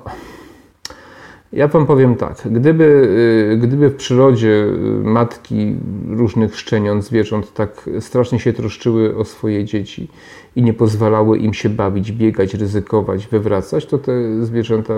ja 1.52 1.68
Wam 1.68 1.86
powiem 1.86 2.14
tak, 2.16 2.42
gdyby, 2.50 3.08
e, 3.52 3.56
gdyby 3.56 3.88
w 3.88 3.96
przyrodzie 3.96 4.64
e, 4.64 5.08
matki 5.08 5.76
różnych 6.08 6.56
szczeniąt, 6.56 7.04
zwierząt 7.04 7.54
tak 7.54 7.90
strasznie 8.00 8.38
się 8.38 8.52
troszczyły 8.52 9.16
o 9.16 9.24
swoje 9.24 9.64
dzieci 9.64 10.08
i 10.58 10.62
nie 10.62 10.72
pozwalały 10.74 11.38
im 11.38 11.54
się 11.54 11.68
bawić, 11.68 12.12
biegać, 12.12 12.54
ryzykować, 12.54 13.26
wywracać, 13.26 13.86
to 13.86 13.98
te 13.98 14.44
zwierzęta, 14.44 14.94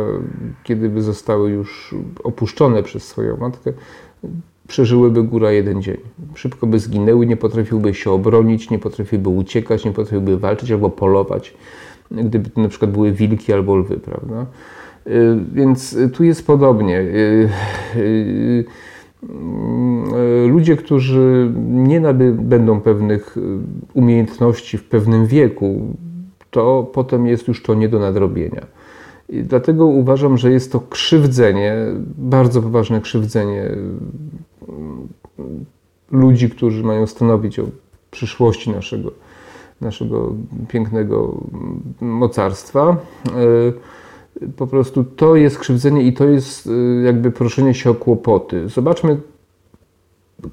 kiedy 0.62 0.88
by 0.88 1.02
zostały 1.02 1.50
już 1.50 1.94
opuszczone 2.24 2.82
przez 2.82 3.02
swoją 3.08 3.36
matkę, 3.36 3.72
przeżyłyby 4.68 5.22
góra 5.22 5.52
jeden 5.52 5.82
dzień. 5.82 5.96
Szybko 6.34 6.66
by 6.66 6.78
zginęły, 6.78 7.26
nie 7.26 7.36
potrafiłby 7.36 7.94
się 7.94 8.10
obronić, 8.10 8.70
nie 8.70 8.78
potrafiłby 8.78 9.28
uciekać, 9.28 9.84
nie 9.84 9.92
potrafiłby 9.92 10.38
walczyć 10.38 10.70
albo 10.70 10.90
polować, 10.90 11.54
gdyby 12.10 12.50
to 12.50 12.60
na 12.60 12.68
przykład 12.68 12.90
były 12.90 13.12
wilki 13.12 13.52
albo 13.52 13.76
lwy, 13.76 13.96
prawda? 13.96 14.46
Y, 15.06 15.38
więc 15.52 15.96
tu 16.12 16.24
jest 16.24 16.46
podobnie. 16.46 17.04
Y, 19.22 19.26
y, 20.44 20.48
ludzie, 20.48 20.76
którzy 20.76 21.52
nie 21.66 22.00
nabędą 22.00 22.80
pewnych 22.80 23.36
umiejętności 23.94 24.78
w 24.78 24.84
pewnym 24.84 25.26
wieku, 25.26 25.96
to 26.50 26.90
potem 26.92 27.26
jest 27.26 27.48
już 27.48 27.62
to 27.62 27.74
nie 27.74 27.88
do 27.88 27.98
nadrobienia. 27.98 28.66
I 29.28 29.42
dlatego 29.42 29.86
uważam, 29.86 30.38
że 30.38 30.50
jest 30.50 30.72
to 30.72 30.80
krzywdzenie, 30.80 31.76
bardzo 32.18 32.62
poważne 32.62 33.00
krzywdzenie 33.00 33.70
ludzi, 36.10 36.50
którzy 36.50 36.84
mają 36.84 37.06
stanowić 37.06 37.58
o 37.58 37.64
przyszłości 38.10 38.70
naszego, 38.70 39.10
naszego 39.80 40.32
pięknego 40.68 41.34
mocarstwa. 42.00 42.96
Po 44.56 44.66
prostu 44.66 45.04
to 45.04 45.36
jest 45.36 45.58
krzywdzenie 45.58 46.02
i 46.02 46.12
to 46.12 46.24
jest 46.24 46.66
e, 46.66 46.70
jakby 47.04 47.30
proszenie 47.30 47.74
się 47.74 47.90
o 47.90 47.94
kłopoty. 47.94 48.68
Zobaczmy, 48.68 49.20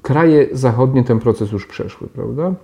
kraje 0.02 0.48
zachodnie 0.52 1.04
ten 1.04 1.18
proces 1.18 1.52
już 1.52 1.66
przeszły, 1.66 2.08
prawda? 2.08 2.54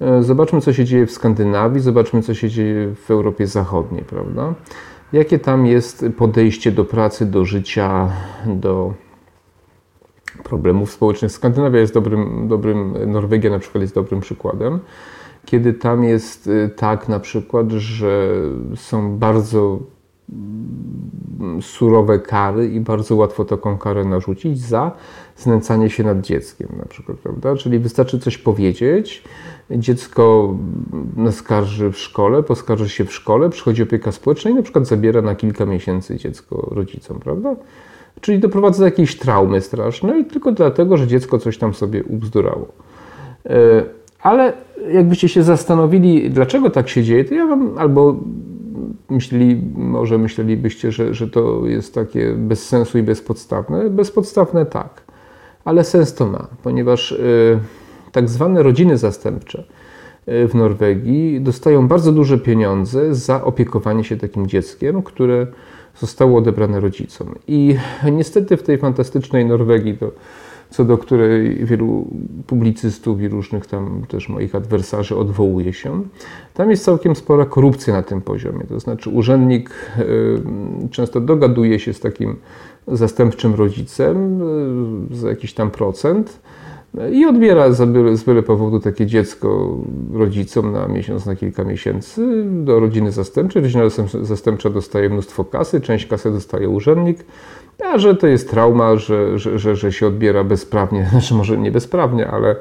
E, 0.00 0.22
zobaczmy, 0.22 0.60
co 0.60 0.72
się 0.72 0.84
dzieje 0.84 1.06
w 1.06 1.10
Skandynawii, 1.10 1.80
zobaczmy, 1.80 2.22
co 2.22 2.34
się 2.34 2.48
dzieje 2.48 2.94
w 2.94 3.10
Europie 3.10 3.46
Zachodniej, 3.46 4.04
prawda? 4.04 4.54
Jakie 5.12 5.38
tam 5.38 5.66
jest 5.66 6.04
podejście 6.16 6.72
do 6.72 6.84
pracy, 6.84 7.26
do 7.26 7.44
życia, 7.44 8.12
do 8.46 8.94
problemów 10.44 10.90
społecznych. 10.90 11.32
Skandynawia 11.32 11.80
jest 11.80 11.94
dobrym, 11.94 12.48
dobrym, 12.48 13.12
Norwegia 13.12 13.50
na 13.50 13.58
przykład 13.58 13.82
jest 13.82 13.94
dobrym 13.94 14.20
przykładem, 14.20 14.78
kiedy 15.44 15.72
tam 15.72 16.04
jest 16.04 16.46
y, 16.46 16.70
tak 16.76 17.08
na 17.08 17.20
przykład, 17.20 17.70
że 17.70 18.28
są 18.76 19.18
bardzo 19.18 19.78
surowe 21.60 22.18
kary 22.18 22.68
i 22.68 22.80
bardzo 22.80 23.16
łatwo 23.16 23.44
taką 23.44 23.78
karę 23.78 24.04
narzucić 24.04 24.60
za 24.60 24.92
znęcanie 25.36 25.90
się 25.90 26.04
nad 26.04 26.20
dzieckiem 26.20 26.68
na 26.78 26.84
przykład, 26.84 27.18
prawda? 27.18 27.56
Czyli 27.56 27.78
wystarczy 27.78 28.18
coś 28.18 28.38
powiedzieć, 28.38 29.24
dziecko 29.70 30.54
naskarży 31.16 31.92
w 31.92 31.98
szkole, 31.98 32.42
poskarży 32.42 32.88
się 32.88 33.04
w 33.04 33.12
szkole, 33.12 33.50
przychodzi 33.50 33.82
opieka 33.82 34.12
społeczna 34.12 34.50
i 34.50 34.54
na 34.54 34.62
przykład 34.62 34.86
zabiera 34.86 35.22
na 35.22 35.34
kilka 35.34 35.66
miesięcy 35.66 36.16
dziecko 36.16 36.68
rodzicom, 36.70 37.20
prawda? 37.20 37.56
Czyli 38.20 38.38
doprowadza 38.38 38.78
do 38.78 38.84
jakiejś 38.84 39.18
traumy 39.18 39.60
strasznej, 39.60 40.24
tylko 40.24 40.52
dlatego, 40.52 40.96
że 40.96 41.06
dziecko 41.06 41.38
coś 41.38 41.58
tam 41.58 41.74
sobie 41.74 42.04
ubzdurało. 42.04 42.68
E, 43.46 43.84
ale 44.22 44.52
jakbyście 44.92 45.28
się 45.28 45.42
zastanowili, 45.42 46.30
dlaczego 46.30 46.70
tak 46.70 46.88
się 46.88 47.02
dzieje, 47.02 47.24
to 47.24 47.34
ja 47.34 47.46
wam 47.46 47.78
albo 47.78 48.16
myśleli, 49.10 49.62
może 49.74 50.18
myślelibyście, 50.18 50.92
że, 50.92 51.14
że 51.14 51.28
to 51.28 51.66
jest 51.66 51.94
takie 51.94 52.32
bez 52.32 52.68
sensu 52.68 52.98
i 52.98 53.02
bezpodstawne. 53.02 53.90
Bezpodstawne 53.90 54.66
tak, 54.66 55.02
ale 55.64 55.84
sens 55.84 56.14
to 56.14 56.26
ma, 56.26 56.46
ponieważ 56.62 57.12
e, 57.12 57.16
tak 58.12 58.28
zwane 58.28 58.62
rodziny 58.62 58.98
zastępcze 58.98 59.64
e, 60.26 60.48
w 60.48 60.54
Norwegii 60.54 61.40
dostają 61.40 61.88
bardzo 61.88 62.12
duże 62.12 62.38
pieniądze 62.38 63.14
za 63.14 63.44
opiekowanie 63.44 64.04
się 64.04 64.16
takim 64.16 64.46
dzieckiem, 64.46 65.02
które 65.02 65.46
zostało 65.96 66.38
odebrane 66.38 66.80
rodzicom. 66.80 67.34
I 67.48 67.76
niestety 68.12 68.56
w 68.56 68.62
tej 68.62 68.78
fantastycznej 68.78 69.46
Norwegii, 69.46 69.98
to, 69.98 70.10
co 70.70 70.84
do 70.84 70.98
której 70.98 71.66
wielu 71.66 72.06
publicystów 72.46 73.20
i 73.20 73.28
różnych 73.28 73.66
tam 73.66 74.02
też 74.08 74.28
moich 74.28 74.54
adwersarzy 74.54 75.16
odwołuje 75.16 75.72
się, 75.72 76.02
tam 76.54 76.70
jest 76.70 76.84
całkiem 76.84 77.16
spora 77.16 77.44
korupcja 77.44 77.94
na 77.94 78.02
tym 78.02 78.20
poziomie. 78.20 78.64
To 78.68 78.80
znaczy 78.80 79.10
urzędnik 79.10 79.70
y, 79.98 80.88
często 80.90 81.20
dogaduje 81.20 81.78
się 81.78 81.92
z 81.92 82.00
takim 82.00 82.36
zastępczym 82.86 83.54
rodzicem 83.54 84.42
y, 85.12 85.16
za 85.16 85.28
jakiś 85.28 85.54
tam 85.54 85.70
procent, 85.70 86.40
i 87.12 87.26
odbiera 87.26 87.72
z 87.72 88.24
byle, 88.24 88.42
powodu 88.42 88.80
takie 88.80 89.06
dziecko 89.06 89.76
rodzicom 90.12 90.72
na 90.72 90.88
miesiąc, 90.88 91.26
na 91.26 91.36
kilka 91.36 91.64
miesięcy 91.64 92.44
do 92.44 92.80
rodziny 92.80 93.12
zastępczej. 93.12 93.62
Rodzina 93.62 93.82
zastępcza 94.22 94.70
dostaje 94.70 95.10
mnóstwo 95.10 95.44
kasy, 95.44 95.80
część 95.80 96.06
kasy 96.06 96.30
dostaje 96.30 96.68
urzędnik, 96.68 97.24
a 97.84 97.98
że 97.98 98.14
to 98.14 98.26
jest 98.26 98.50
trauma, 98.50 98.96
że, 98.96 99.38
że, 99.38 99.58
że, 99.58 99.76
że 99.76 99.92
się 99.92 100.06
odbiera 100.06 100.44
bezprawnie, 100.44 101.08
znaczy 101.10 101.34
może 101.34 101.58
nie 101.58 101.72
bezprawnie, 101.72 102.28
ale 102.28 102.56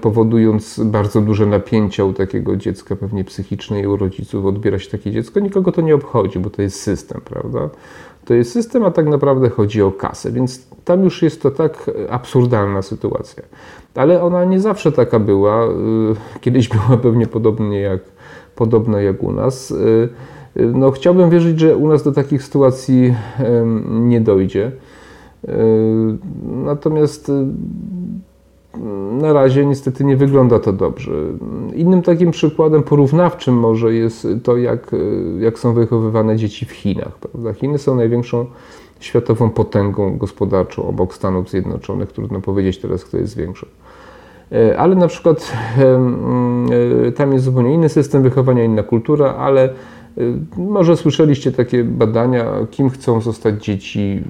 powodując 0.00 0.80
bardzo 0.84 1.20
duże 1.20 1.46
napięcia 1.46 2.04
u 2.04 2.12
takiego 2.12 2.56
dziecka, 2.56 2.96
pewnie 2.96 3.24
psychiczne 3.24 3.80
i 3.80 3.86
u 3.86 3.96
rodziców, 3.96 4.46
odbiera 4.46 4.78
się 4.78 4.90
takie 4.90 5.10
dziecko, 5.10 5.40
nikogo 5.40 5.72
to 5.72 5.80
nie 5.80 5.94
obchodzi, 5.94 6.38
bo 6.38 6.50
to 6.50 6.62
jest 6.62 6.82
system, 6.82 7.20
prawda? 7.24 7.70
To 8.24 8.34
jest 8.34 8.52
system, 8.52 8.84
a 8.84 8.90
tak 8.90 9.06
naprawdę 9.06 9.50
chodzi 9.50 9.82
o 9.82 9.92
kasę, 9.92 10.32
więc 10.32 10.66
tam 10.84 11.04
już 11.04 11.22
jest 11.22 11.42
to 11.42 11.50
tak 11.50 11.90
absurdalna 12.10 12.82
sytuacja. 12.82 13.42
Ale 13.94 14.22
ona 14.22 14.44
nie 14.44 14.60
zawsze 14.60 14.92
taka 14.92 15.18
była. 15.18 15.66
Y, 15.66 16.40
kiedyś 16.40 16.68
była 16.68 16.96
pewnie 17.02 17.26
podobnie 17.26 17.80
jak, 17.80 18.00
podobna 18.56 19.00
jak 19.00 19.22
u 19.22 19.32
nas. 19.32 19.74
No, 20.56 20.90
chciałbym 20.90 21.30
wierzyć, 21.30 21.60
że 21.60 21.76
u 21.76 21.88
nas 21.88 22.02
do 22.02 22.12
takich 22.12 22.42
sytuacji 22.42 23.14
nie 23.90 24.20
dojdzie. 24.20 24.72
Natomiast 26.42 27.32
na 29.20 29.32
razie 29.32 29.66
niestety 29.66 30.04
nie 30.04 30.16
wygląda 30.16 30.58
to 30.58 30.72
dobrze. 30.72 31.12
Innym 31.74 32.02
takim 32.02 32.30
przykładem 32.30 32.82
porównawczym 32.82 33.54
może 33.54 33.94
jest 33.94 34.28
to, 34.42 34.56
jak, 34.56 34.90
jak 35.38 35.58
są 35.58 35.74
wychowywane 35.74 36.36
dzieci 36.36 36.66
w 36.66 36.70
Chinach. 36.70 37.18
Prawda? 37.18 37.52
Chiny 37.52 37.78
są 37.78 37.94
największą 37.94 38.46
światową 39.00 39.50
potęgą 39.50 40.18
gospodarczą 40.18 40.88
obok 40.88 41.14
Stanów 41.14 41.50
Zjednoczonych. 41.50 42.12
Trudno 42.12 42.40
powiedzieć 42.40 42.78
teraz, 42.78 43.04
kto 43.04 43.18
jest 43.18 43.36
większy. 43.36 43.66
E, 44.52 44.78
ale 44.78 44.94
na 44.94 45.08
przykład 45.08 45.52
e, 47.08 47.12
tam 47.12 47.32
jest 47.32 47.44
zupełnie 47.44 47.74
inny 47.74 47.88
system 47.88 48.22
wychowania, 48.22 48.64
inna 48.64 48.82
kultura, 48.82 49.34
ale 49.34 49.64
e, 49.64 49.72
może 50.56 50.96
słyszeliście 50.96 51.52
takie 51.52 51.84
badania, 51.84 52.44
kim 52.70 52.90
chcą 52.90 53.20
zostać 53.20 53.64
dzieci 53.64 54.22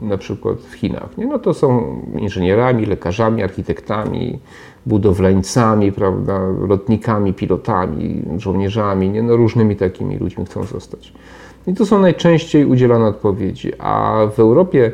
na 0.00 0.18
przykład 0.18 0.58
w 0.58 0.74
Chinach. 0.74 1.18
Nie? 1.18 1.26
No 1.26 1.38
to 1.38 1.54
są 1.54 2.00
inżynierami, 2.18 2.86
lekarzami, 2.86 3.42
architektami, 3.42 4.38
budowlańcami, 4.86 5.92
prawda, 5.92 6.40
lotnikami, 6.68 7.34
pilotami, 7.34 8.22
żołnierzami, 8.36 9.10
nie? 9.10 9.22
No 9.22 9.36
różnymi 9.36 9.76
takimi 9.76 10.18
ludźmi 10.18 10.44
chcą 10.44 10.64
zostać. 10.64 11.12
I 11.66 11.74
to 11.74 11.86
są 11.86 11.98
najczęściej 11.98 12.64
udzielane 12.64 13.06
odpowiedzi. 13.06 13.72
A 13.78 14.20
w 14.36 14.38
Europie, 14.38 14.92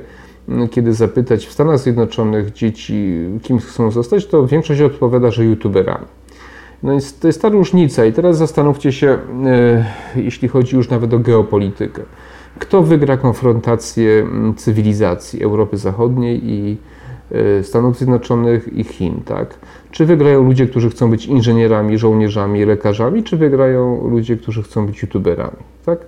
kiedy 0.70 0.94
zapytać 0.94 1.46
w 1.46 1.52
Stanach 1.52 1.78
Zjednoczonych 1.78 2.52
dzieci, 2.52 3.24
kim 3.42 3.58
chcą 3.58 3.90
zostać, 3.90 4.26
to 4.26 4.46
większość 4.46 4.80
odpowiada, 4.80 5.30
że 5.30 5.44
youtuberami. 5.44 6.06
No 6.82 6.92
to 7.20 7.26
jest 7.26 7.42
ta 7.42 7.48
różnica. 7.48 8.04
I 8.04 8.12
teraz 8.12 8.38
zastanówcie 8.38 8.92
się, 8.92 9.18
e, 9.46 9.84
jeśli 10.16 10.48
chodzi 10.48 10.76
już 10.76 10.88
nawet 10.88 11.14
o 11.14 11.18
geopolitykę. 11.18 12.02
Kto 12.58 12.82
wygra 12.82 13.16
konfrontację 13.16 14.26
cywilizacji 14.56 15.42
Europy 15.42 15.76
Zachodniej 15.76 16.40
i 16.44 16.76
e, 17.32 17.64
Stanów 17.64 17.96
Zjednoczonych 17.96 18.72
i 18.76 18.84
Chin, 18.84 19.20
tak? 19.24 19.54
Czy 19.90 20.06
wygrają 20.06 20.44
ludzie, 20.44 20.66
którzy 20.66 20.90
chcą 20.90 21.10
być 21.10 21.26
inżynierami, 21.26 21.98
żołnierzami, 21.98 22.64
lekarzami, 22.64 23.22
czy 23.22 23.36
wygrają 23.36 24.08
ludzie, 24.08 24.36
którzy 24.36 24.62
chcą 24.62 24.86
być 24.86 25.02
youtuberami, 25.02 25.62
tak? 25.86 25.98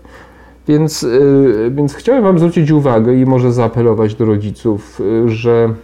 Więc, 0.69 1.03
y, 1.03 1.73
więc 1.75 1.95
chciałem 1.95 2.23
Wam 2.25 2.39
zwrócić 2.39 2.71
uwagę 2.71 3.15
i 3.15 3.27
może 3.27 3.53
zaapelować 3.53 4.15
do 4.15 4.25
rodziców, 4.25 5.01
że 5.27 5.75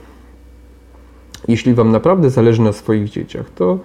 jeśli 1.48 1.74
Wam 1.74 1.92
naprawdę 1.92 2.30
zależy 2.30 2.62
na 2.62 2.72
swoich 2.72 3.08
dzieciach, 3.08 3.50
to 3.50 3.78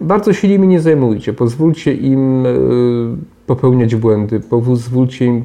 bardzo 0.00 0.32
się 0.32 0.48
nimi 0.48 0.68
nie 0.68 0.80
zajmujcie. 0.80 1.32
Pozwólcie 1.32 1.94
im 1.94 2.46
y, 2.46 3.16
popełniać 3.46 3.96
błędy, 3.96 4.40
pozwólcie 4.40 5.26
im 5.26 5.44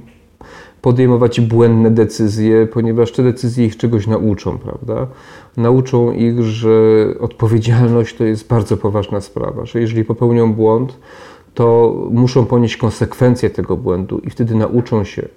podejmować 0.82 1.41
błędne 1.41 1.91
decyzje, 1.91 2.68
ponieważ 2.68 3.12
te 3.12 3.24
decyzje 3.24 3.65
ich 3.65 3.78
czegoś 3.78 4.08
nauczą, 4.08 4.58
prawda? 4.58 5.08
Nauczą 5.58 6.12
ich, 6.12 6.41
że 6.41 7.06
odpowiedzialność 7.20 8.15
to 8.15 8.24
jest 8.24 8.48
bardzo 8.48 8.78
poważna 8.78 9.22
sprawa, 9.22 9.65
że 9.65 9.82
jeżeli 9.82 10.06
popełnią 10.06 10.54
błąd, 10.54 11.00
to 11.54 11.96
muszą 12.12 12.46
ponieść 12.46 12.78
konsekwencje 12.78 13.50
tego 13.50 13.78
błędu 13.78 14.20
i 14.20 14.30
wtedy 14.30 14.56
nauczą 14.56 15.04
się 15.04 15.28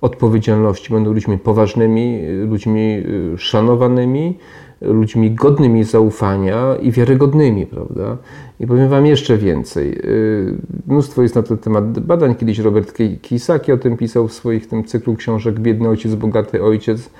odpowiedzialności. 0.00 0.92
Będą 0.92 1.12
ludźmi 1.12 1.38
poważnymi, 1.38 2.20
ludźmi 2.48 3.02
y, 3.34 3.38
szanowanymi, 3.38 4.38
ludźmi 4.80 5.30
godnymi 5.30 5.84
zaufania 5.84 6.76
i 6.82 6.92
wiarygodnymi, 6.92 7.66
prawda? 7.66 8.16
I 8.60 8.66
powiem 8.66 8.88
Wam 8.88 9.06
jeszcze 9.06 9.38
więcej. 9.38 9.98
Y, 10.04 10.54
mnóstwo 10.86 11.22
jest 11.22 11.34
na 11.34 11.42
ten 11.42 11.58
temat 11.58 11.98
badań. 11.98 12.34
Kiedyś 12.34 12.58
Robert 12.58 12.98
Kiyosaki 13.22 13.72
o 13.72 13.76
tym 13.76 13.96
pisał 13.96 14.28
w 14.28 14.32
swoich 14.32 14.68
tym 14.68 14.84
cyklu 14.84 15.16
książek 15.16 15.60
Biedny 15.60 15.88
ojciec, 15.88 16.14
bogaty 16.14 16.62
ojciec, 16.62 17.10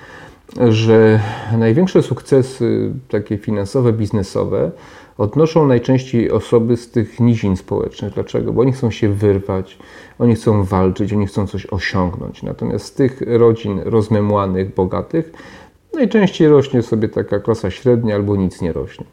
że 0.68 1.20
największe 1.58 2.02
sukcesy 2.02 2.92
takie 3.08 3.38
finansowe, 3.38 3.92
biznesowe 3.92 4.70
odnoszą 5.18 5.66
najczęściej 5.66 6.30
osoby 6.30 6.76
z 6.76 6.90
tych 6.90 7.20
nizin 7.20 7.56
społecznych. 7.56 8.14
Dlaczego? 8.14 8.52
Bo 8.52 8.60
oni 8.60 8.72
chcą 8.72 8.90
się 8.90 9.08
wyrwać, 9.08 9.78
oni 10.18 10.34
chcą 10.34 10.64
walczyć, 10.64 11.12
oni 11.12 11.26
chcą 11.26 11.46
coś 11.46 11.66
osiągnąć. 11.66 12.42
Natomiast 12.42 12.84
z 12.84 12.92
tych 12.92 13.22
rodzin 13.26 13.80
rozmemłanych, 13.84 14.74
bogatych, 14.74 15.32
najczęściej 15.94 16.48
rośnie 16.48 16.82
sobie 16.82 17.08
taka 17.08 17.40
klasa 17.40 17.70
średnia 17.70 18.14
albo 18.14 18.36
nic 18.36 18.60
nie 18.60 18.72
rośnie. 18.72 19.04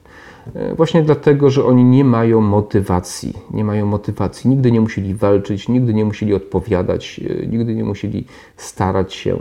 E, 0.54 0.76
właśnie 0.76 1.04
dlatego, 1.04 1.50
że 1.50 1.66
oni 1.66 1.84
nie 1.84 2.04
mają 2.04 2.42
motywacji. 2.42 3.34
Nie 3.52 3.64
mają 3.64 3.86
motywacji. 3.86 4.50
Nigdy 4.50 4.72
nie 4.72 4.82
musieli 4.82 5.16
walczyć, 5.16 5.70
nigdy 5.70 5.94
nie 5.94 6.06
musieli 6.06 6.34
odpowiadać, 6.34 7.22
e, 7.44 7.48
nigdy 7.48 7.76
nie 7.76 7.84
musieli 7.84 8.26
starać 8.58 9.14
się. 9.14 9.38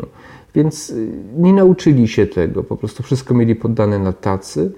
Więc 0.55 0.91
e, 0.91 0.95
nie 1.43 1.53
nauczyli 1.53 2.09
się 2.09 2.27
tego. 2.27 2.63
Po 2.65 2.77
prostu 2.77 3.03
wszystko 3.03 3.35
mieli 3.35 3.55
poddane 3.55 3.99
na 3.99 4.13
tacy 4.13 4.73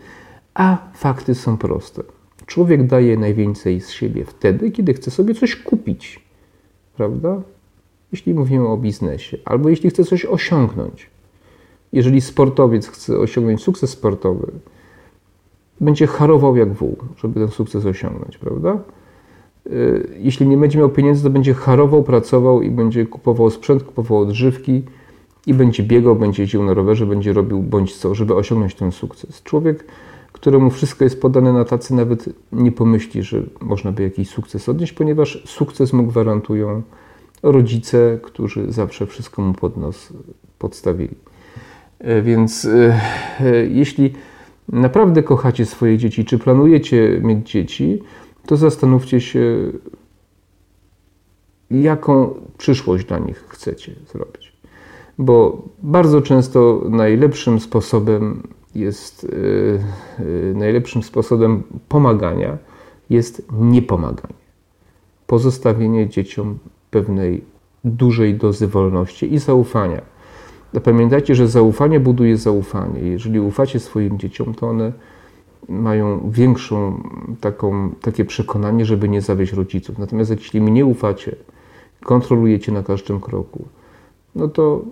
a 0.56 0.78
fakty 0.94 1.34
są 1.34 1.56
proste. 1.56 2.02
Człowiek 2.46 2.86
daje 2.86 3.16
najwięcej 3.16 3.80
z 3.80 3.90
siebie 3.90 4.24
wtedy, 4.24 4.70
kiedy 4.70 4.94
chce 4.94 5.10
sobie 5.10 5.34
coś 5.34 5.56
kupić. 5.56 6.20
Prawda? 6.96 7.40
Jeśli 8.12 8.34
mówimy 8.34 8.68
o 8.68 8.76
biznesie, 8.76 9.38
albo 9.44 9.68
jeśli 9.68 9.90
chce 9.90 10.04
coś 10.04 10.24
osiągnąć. 10.24 11.10
Jeżeli 11.92 12.20
sportowiec 12.20 12.88
chce 12.88 13.18
osiągnąć 13.18 13.62
sukces 13.62 13.90
sportowy, 13.90 14.52
będzie 15.80 16.06
harował 16.06 16.56
jak 16.56 16.72
wół, 16.72 16.96
żeby 17.16 17.40
ten 17.40 17.48
sukces 17.48 17.86
osiągnąć, 17.86 18.38
prawda? 18.38 18.78
Y, 19.66 20.08
jeśli 20.18 20.46
nie 20.46 20.56
będzie 20.56 20.78
miał 20.78 20.90
pieniędzy, 20.90 21.22
to 21.22 21.30
będzie 21.30 21.54
harował, 21.54 22.02
pracował 22.02 22.62
i 22.62 22.70
będzie 22.70 23.06
kupował 23.06 23.50
sprzęt, 23.50 23.82
kupował 23.82 24.18
odżywki 24.18 24.82
i 25.46 25.54
będzie 25.54 25.82
biegał, 25.82 26.16
będzie 26.16 26.42
jeździł 26.42 26.64
na 26.64 26.74
rowerze, 26.74 27.06
będzie 27.06 27.32
robił 27.32 27.62
bądź 27.62 27.96
co, 27.96 28.14
żeby 28.14 28.34
osiągnąć 28.34 28.74
ten 28.74 28.92
sukces. 28.92 29.42
Człowiek 29.42 29.84
któremu 30.37 30.70
wszystko 30.70 31.05
jest 31.05 31.20
podane 31.20 31.53
na 31.53 31.64
tacy, 31.64 31.94
nawet 31.94 32.29
nie 32.53 32.72
pomyśli, 32.72 33.22
że 33.22 33.42
można 33.61 33.92
by 33.92 34.03
jakiś 34.03 34.29
sukces 34.29 34.68
odnieść, 34.68 34.92
ponieważ 34.92 35.42
sukces 35.46 35.92
mu 35.92 36.07
gwarantują 36.07 36.83
rodzice, 37.42 38.18
którzy 38.22 38.72
zawsze 38.72 39.07
wszystko 39.07 39.42
mu 39.42 39.55
pod 39.55 39.77
nos 39.77 40.12
podstawili. 40.59 41.14
E, 41.99 42.22
więc 42.22 42.64
e, 42.64 43.01
e, 43.40 43.66
jeśli 43.66 44.12
naprawdę 44.68 45.22
kochacie 45.22 45.66
swoje 45.66 45.99
dzieci, 45.99 46.25
czy 46.25 46.38
planujecie 46.38 47.20
mieć 47.22 47.51
dzieci, 47.51 48.03
to 48.46 48.57
zastanówcie 48.57 49.20
się, 49.20 49.72
jaką 51.70 52.35
przyszłość 52.59 53.05
dla 53.05 53.18
nich 53.18 53.44
chcecie 53.49 53.92
zrobić. 54.12 54.53
Bo 55.18 55.62
bardzo 55.83 56.22
często 56.22 56.83
najlepszym 56.88 57.61
sposobem 57.61 58.42
jest 58.78 59.24
y, 59.24 59.28
y, 60.20 60.54
najlepszym 60.56 61.02
sposobem 61.02 61.62
pomagania, 61.88 62.58
jest 63.10 63.42
niepomaganie. 63.52 64.46
Pozostawienie 65.26 66.08
dzieciom 66.08 66.58
pewnej 66.90 67.44
dużej 67.84 68.34
dozy 68.34 68.66
wolności 68.66 69.34
i 69.34 69.38
zaufania. 69.38 70.02
Pamiętajcie, 70.84 71.34
że 71.34 71.48
zaufanie 71.48 72.00
buduje 72.00 72.36
zaufanie. 72.36 73.00
Jeżeli 73.00 73.40
ufacie 73.40 73.80
swoim 73.80 74.18
dzieciom, 74.18 74.54
to 74.54 74.68
one 74.68 74.92
mają 75.68 76.30
większą 76.30 77.02
taką, 77.40 77.90
takie 78.00 78.24
przekonanie, 78.24 78.84
żeby 78.84 79.08
nie 79.08 79.22
zawieść 79.22 79.52
rodziców. 79.52 79.98
Natomiast 79.98 80.30
jeśli 80.30 80.60
mi 80.60 80.72
nie 80.72 80.86
ufacie, 80.86 81.36
kontrolujecie 82.04 82.72
na 82.72 82.82
każdym 82.82 83.20
kroku, 83.20 83.64
no 84.34 84.48
to 84.48 84.84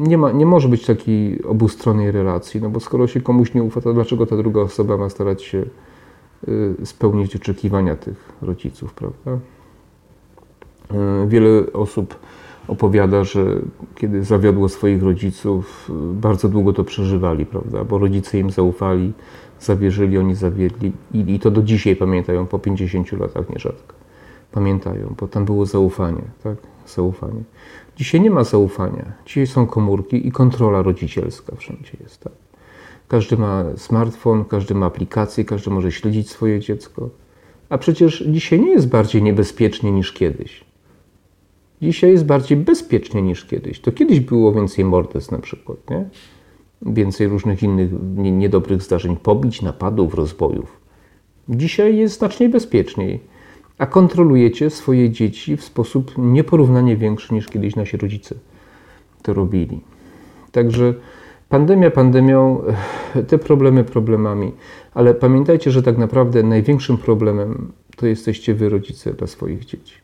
nie, 0.00 0.18
ma, 0.18 0.32
nie 0.32 0.46
może 0.46 0.68
być 0.68 0.86
takiej 0.86 1.42
obustronnej 1.42 2.10
relacji, 2.12 2.60
no 2.60 2.70
bo 2.70 2.80
skoro 2.80 3.06
się 3.06 3.20
komuś 3.20 3.54
nie 3.54 3.62
ufa, 3.62 3.80
to 3.80 3.94
dlaczego 3.94 4.26
ta 4.26 4.36
druga 4.36 4.60
osoba 4.60 4.96
ma 4.96 5.10
starać 5.10 5.42
się 5.42 5.64
y, 6.48 6.74
spełnić 6.84 7.36
oczekiwania 7.36 7.96
tych 7.96 8.32
rodziców, 8.42 8.94
prawda? 8.94 9.38
Y, 11.24 11.28
wiele 11.28 11.72
osób 11.72 12.14
opowiada, 12.68 13.24
że 13.24 13.44
kiedy 13.94 14.24
zawiodło 14.24 14.68
swoich 14.68 15.02
rodziców, 15.02 15.90
y, 15.90 16.14
bardzo 16.14 16.48
długo 16.48 16.72
to 16.72 16.84
przeżywali, 16.84 17.46
prawda? 17.46 17.84
Bo 17.84 17.98
rodzice 17.98 18.38
im 18.38 18.50
zaufali, 18.50 19.12
zawierzyli, 19.60 20.18
oni 20.18 20.34
zawiedli 20.34 20.92
i, 21.14 21.34
i 21.34 21.40
to 21.40 21.50
do 21.50 21.62
dzisiaj 21.62 21.96
pamiętają, 21.96 22.46
po 22.46 22.58
50 22.58 23.12
latach 23.12 23.50
nierzadko. 23.50 23.94
Pamiętają, 24.52 25.14
bo 25.20 25.28
tam 25.28 25.44
było 25.44 25.66
zaufanie, 25.66 26.22
tak? 26.42 26.56
Zaufanie. 26.86 27.42
Dzisiaj 27.96 28.20
nie 28.20 28.30
ma 28.30 28.44
zaufania. 28.44 29.12
Dzisiaj 29.26 29.46
są 29.46 29.66
komórki 29.66 30.28
i 30.28 30.32
kontrola 30.32 30.82
rodzicielska 30.82 31.56
wszędzie 31.56 31.92
jest. 32.00 32.20
Tak? 32.20 32.32
Każdy 33.08 33.36
ma 33.36 33.64
smartfon, 33.76 34.44
każdy 34.44 34.74
ma 34.74 34.86
aplikację, 34.86 35.44
każdy 35.44 35.70
może 35.70 35.92
śledzić 35.92 36.30
swoje 36.30 36.60
dziecko. 36.60 37.10
A 37.68 37.78
przecież 37.78 38.24
dzisiaj 38.26 38.60
nie 38.60 38.70
jest 38.70 38.88
bardziej 38.88 39.22
niebezpiecznie 39.22 39.92
niż 39.92 40.12
kiedyś. 40.12 40.64
Dzisiaj 41.82 42.10
jest 42.10 42.26
bardziej 42.26 42.58
bezpiecznie 42.58 43.22
niż 43.22 43.44
kiedyś. 43.44 43.80
To 43.80 43.92
kiedyś 43.92 44.20
było 44.20 44.52
więcej 44.52 44.84
morderstw 44.84 45.32
na 45.32 45.38
przykład, 45.38 45.90
nie? 45.90 46.08
Więcej 46.82 47.28
różnych 47.28 47.62
innych 47.62 47.90
niedobrych 48.16 48.82
zdarzeń, 48.82 49.16
pobić, 49.16 49.62
napadów, 49.62 50.14
rozbojów. 50.14 50.80
Dzisiaj 51.48 51.96
jest 51.96 52.18
znacznie 52.18 52.48
bezpieczniej. 52.48 53.20
A 53.78 53.86
kontrolujecie 53.86 54.70
swoje 54.70 55.10
dzieci 55.10 55.56
w 55.56 55.64
sposób 55.64 56.12
nieporównanie 56.18 56.96
większy 56.96 57.34
niż 57.34 57.48
kiedyś 57.48 57.76
nasi 57.76 57.96
rodzice 57.96 58.34
to 59.22 59.34
robili. 59.34 59.80
Także 60.52 60.94
pandemia 61.48 61.90
pandemią, 61.90 62.62
te 63.28 63.38
problemy 63.38 63.84
problemami, 63.84 64.52
ale 64.94 65.14
pamiętajcie, 65.14 65.70
że 65.70 65.82
tak 65.82 65.98
naprawdę 65.98 66.42
największym 66.42 66.96
problemem 66.98 67.72
to 67.96 68.06
jesteście 68.06 68.54
wy 68.54 68.68
rodzice 68.68 69.12
dla 69.12 69.26
swoich 69.26 69.64
dzieci. 69.64 69.94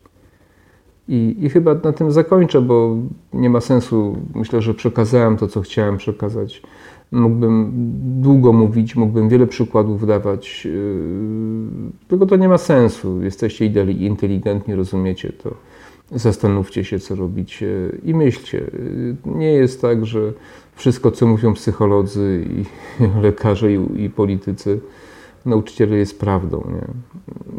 I, 1.08 1.36
I, 1.40 1.50
chyba 1.50 1.74
na 1.74 1.92
tym 1.92 2.12
zakończę, 2.12 2.60
bo 2.60 2.96
nie 3.32 3.50
ma 3.50 3.60
sensu. 3.60 4.16
Myślę, 4.34 4.62
że 4.62 4.74
przekazałem 4.74 5.36
to, 5.36 5.48
co 5.48 5.60
chciałem 5.60 5.96
przekazać. 5.96 6.62
Mógłbym 7.12 7.72
długo 8.20 8.52
mówić, 8.52 8.96
mógłbym 8.96 9.28
wiele 9.28 9.46
przykładów 9.46 10.06
dawać, 10.06 10.64
yy, 10.64 10.72
tylko 12.08 12.26
to 12.26 12.36
nie 12.36 12.48
ma 12.48 12.58
sensu. 12.58 13.22
Jesteście 13.22 13.66
inteligentni, 13.90 14.74
rozumiecie 14.74 15.32
to. 15.32 15.54
Zastanówcie 16.10 16.84
się, 16.84 16.98
co 16.98 17.14
robicie 17.14 17.68
i 18.04 18.14
myślcie. 18.14 18.58
Yy, 18.58 19.16
nie 19.34 19.52
jest 19.52 19.82
tak, 19.82 20.06
że 20.06 20.32
wszystko, 20.74 21.10
co 21.10 21.26
mówią 21.26 21.54
psycholodzy 21.54 22.46
i 22.50 22.64
lekarze 23.26 23.72
i, 23.72 24.04
i 24.04 24.10
politycy, 24.10 24.80
nauczyciele 25.46 25.96
jest 25.96 26.20
prawdą. 26.20 26.64
Nie? 26.72 26.86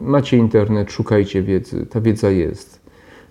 Macie 0.10 0.38
internet, 0.38 0.92
szukajcie 0.92 1.42
wiedzy, 1.42 1.86
ta 1.86 2.02
wiedza 2.02 2.30
jest. 2.30 2.84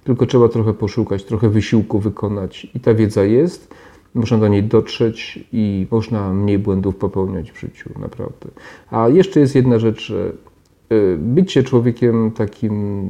Tylko 0.05 0.27
trzeba 0.27 0.49
trochę 0.49 0.75
poszukać, 0.75 1.25
trochę 1.25 1.49
wysiłku 1.49 1.99
wykonać 1.99 2.67
i 2.75 2.81
ta 2.81 2.95
wiedza 2.95 3.25
jest 3.25 3.75
można 4.15 4.39
do 4.39 4.49
niej 4.49 4.63
dotrzeć 4.63 5.45
i 5.53 5.87
można 5.91 6.33
mniej 6.33 6.59
błędów 6.59 6.97
popełniać 6.97 7.53
w 7.53 7.61
życiu, 7.61 7.91
naprawdę. 8.01 8.49
A 8.91 9.09
jeszcze 9.09 9.41
jest 9.41 9.55
jedna 9.55 9.79
rzecz, 9.79 10.11
y, 10.11 11.17
bycie 11.19 11.63
człowiekiem 11.63 12.31
takim 12.31 13.09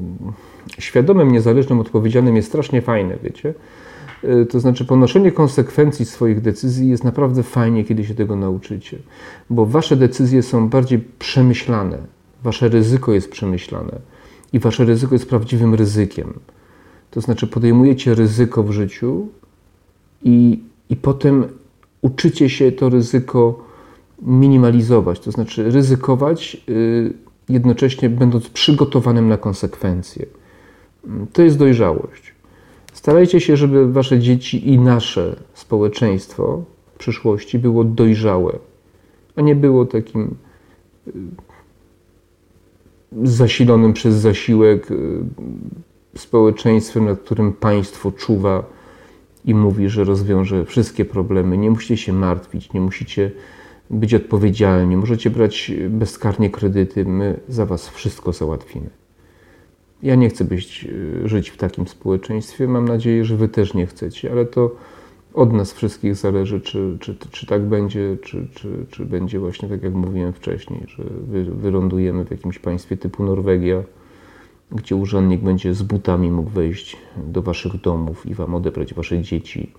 świadomym, 0.79 1.33
niezależnym, 1.33 1.81
odpowiedzialnym 1.81 2.37
jest 2.37 2.49
strasznie 2.49 2.83
fajne, 2.83 3.17
wiecie? 3.23 3.55
Y, 4.25 4.47
to 4.47 4.61
znaczy, 4.61 4.85
ponoszenie 4.85 5.33
konsekwencji 5.33 6.05
swoich 6.05 6.41
decyzji 6.41 6.89
jest 6.89 7.05
naprawdę 7.05 7.43
fajnie, 7.43 7.85
kiedy 7.85 8.05
się 8.05 8.15
tego 8.15 8.37
nauczycie, 8.37 8.99
bo 9.51 9.67
wasze 9.67 9.97
decyzje 9.97 10.43
są 10.43 10.69
bardziej 10.69 10.99
przemyślane, 11.19 11.99
wasze 12.43 12.69
ryzyko 12.69 13.13
jest 13.13 13.31
przemyślane 13.31 13.99
i 14.53 14.59
wasze 14.59 14.85
ryzyko 14.85 15.15
jest 15.15 15.29
prawdziwym 15.29 15.75
ryzykiem. 15.75 16.33
To 17.11 17.21
znaczy, 17.21 17.47
podejmujecie 17.47 18.15
ryzyko 18.15 18.63
w 18.63 18.71
życiu 18.71 19.29
i 20.23 20.63
i 20.93 20.97
potem 20.97 21.45
uczycie 22.03 22.51
się 22.51 22.73
to 22.73 22.89
ryzyko 22.89 23.65
minimalizować, 24.23 25.21
to 25.21 25.31
znaczy 25.31 25.71
ryzykować, 25.71 26.57
y, 26.69 27.13
jednocześnie 27.49 28.09
będąc 28.09 28.49
przygotowanym 28.49 29.29
na 29.29 29.37
konsekwencje. 29.37 30.27
To 31.33 31.43
jest 31.43 31.59
dojrzałość. 31.59 32.35
Starajcie 32.93 33.41
się, 33.41 33.57
żeby 33.57 33.93
wasze 33.93 34.19
dzieci 34.19 34.69
i 34.69 34.79
nasze 34.79 35.37
społeczeństwo 35.55 36.65
w 36.95 36.99
przyszłości 36.99 37.59
było 37.59 37.85
dojrzałe, 37.85 38.59
a 39.37 39.43
nie 39.43 39.57
było 39.57 39.85
takim 39.85 40.35
y, 41.09 41.13
zasilonym 43.23 43.93
przez 43.93 44.15
zasiłek 44.15 44.91
y, 44.91 44.97
społeczeństwem, 46.17 47.05
nad 47.05 47.21
którym 47.21 47.53
państwo 47.53 48.13
czuwa 48.13 48.82
i 49.45 49.55
mówi, 49.55 49.89
że 49.89 50.05
rozwiąże 50.05 50.65
wszystkie 50.65 51.05
problemy. 51.05 51.59
Nie 51.59 51.71
musicie 51.71 51.97
się 51.97 52.13
martwić, 52.13 52.73
nie 52.73 52.81
musicie 52.81 53.31
być 53.91 54.15
odpowiedzialni, 54.15 54.97
możecie 54.97 55.31
brać 55.31 55.73
bezkarnie 55.89 56.51
kredyty, 56.51 57.05
my 57.05 57.41
za 57.49 57.67
was 57.67 57.89
wszystko 57.89 58.33
załatwimy. 58.33 58.91
Ja 60.03 60.15
nie 60.15 60.29
chcę 60.29 60.45
być, 60.45 60.89
e, 61.25 61.29
żyć 61.29 61.51
w 61.51 61.57
takim 61.57 61.89
społeczeństwie, 61.89 62.69
mam 62.69 62.89
nadzieję, 62.89 63.25
że 63.25 63.37
wy 63.37 63.49
też 63.49 63.75
nie 63.75 63.87
chcecie, 63.87 64.33
ale 64.33 64.45
to 64.45 64.77
od 65.35 65.53
nas 65.53 65.73
wszystkich 65.73 66.15
zależy, 66.15 66.61
czy, 66.61 66.97
czy, 67.01 67.17
czy 67.31 67.47
tak 67.47 67.63
będzie, 67.63 68.17
czy, 68.23 68.49
czy, 68.55 68.87
czy 68.91 69.05
będzie 69.05 69.39
właśnie 69.39 69.69
tak, 69.69 69.83
jak 69.83 69.95
mówiłem 69.95 70.33
wcześniej, 70.33 70.85
że 70.87 71.05
wy, 71.05 71.45
wylądujemy 71.45 72.25
w 72.25 72.31
jakimś 72.31 72.59
państwie 72.59 72.97
typu 72.97 73.25
Norwegia, 73.25 73.83
gdzie 74.75 74.97
urzędnik 74.97 75.41
będzie 75.41 75.75
z 75.75 75.83
butami 75.83 76.31
mógł 76.31 76.51
wejść 76.51 76.97
do 77.17 77.43
waszych 77.43 77.81
domów 77.81 78.27
i 78.27 78.35
wam 78.35 78.55
odebrać 78.55 78.95
wasze 78.95 79.23
dzieci, 79.23 79.73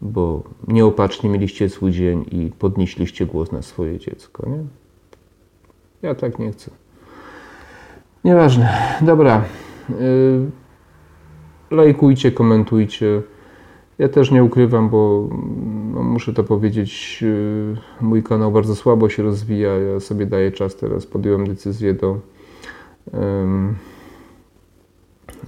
bo 0.00 0.42
nieopatrznie 0.68 1.30
mieliście 1.30 1.68
swój 1.68 1.92
dzień 1.92 2.24
i 2.30 2.50
podnieśliście 2.58 3.26
głos 3.26 3.52
na 3.52 3.62
swoje 3.62 3.98
dziecko, 3.98 4.48
nie? 4.48 4.64
Ja 6.02 6.14
tak 6.14 6.38
nie 6.38 6.52
chcę. 6.52 6.70
Nieważne. 8.24 8.68
Dobra. 9.00 9.44
Yy, 9.88 10.50
lajkujcie, 11.70 12.32
komentujcie. 12.32 13.22
Ja 13.98 14.08
też 14.08 14.30
nie 14.30 14.44
ukrywam, 14.44 14.88
bo 14.88 15.28
no, 15.94 16.02
muszę 16.02 16.32
to 16.32 16.44
powiedzieć, 16.44 17.22
yy, 17.22 17.76
mój 18.00 18.22
kanał 18.22 18.52
bardzo 18.52 18.74
słabo 18.74 19.08
się 19.08 19.22
rozwija. 19.22 19.78
Ja 19.78 20.00
sobie 20.00 20.26
daję 20.26 20.52
czas 20.52 20.76
teraz. 20.76 21.06
Podjąłem 21.06 21.46
decyzję 21.46 21.94
do. 21.94 22.18
Yy, 23.12 23.18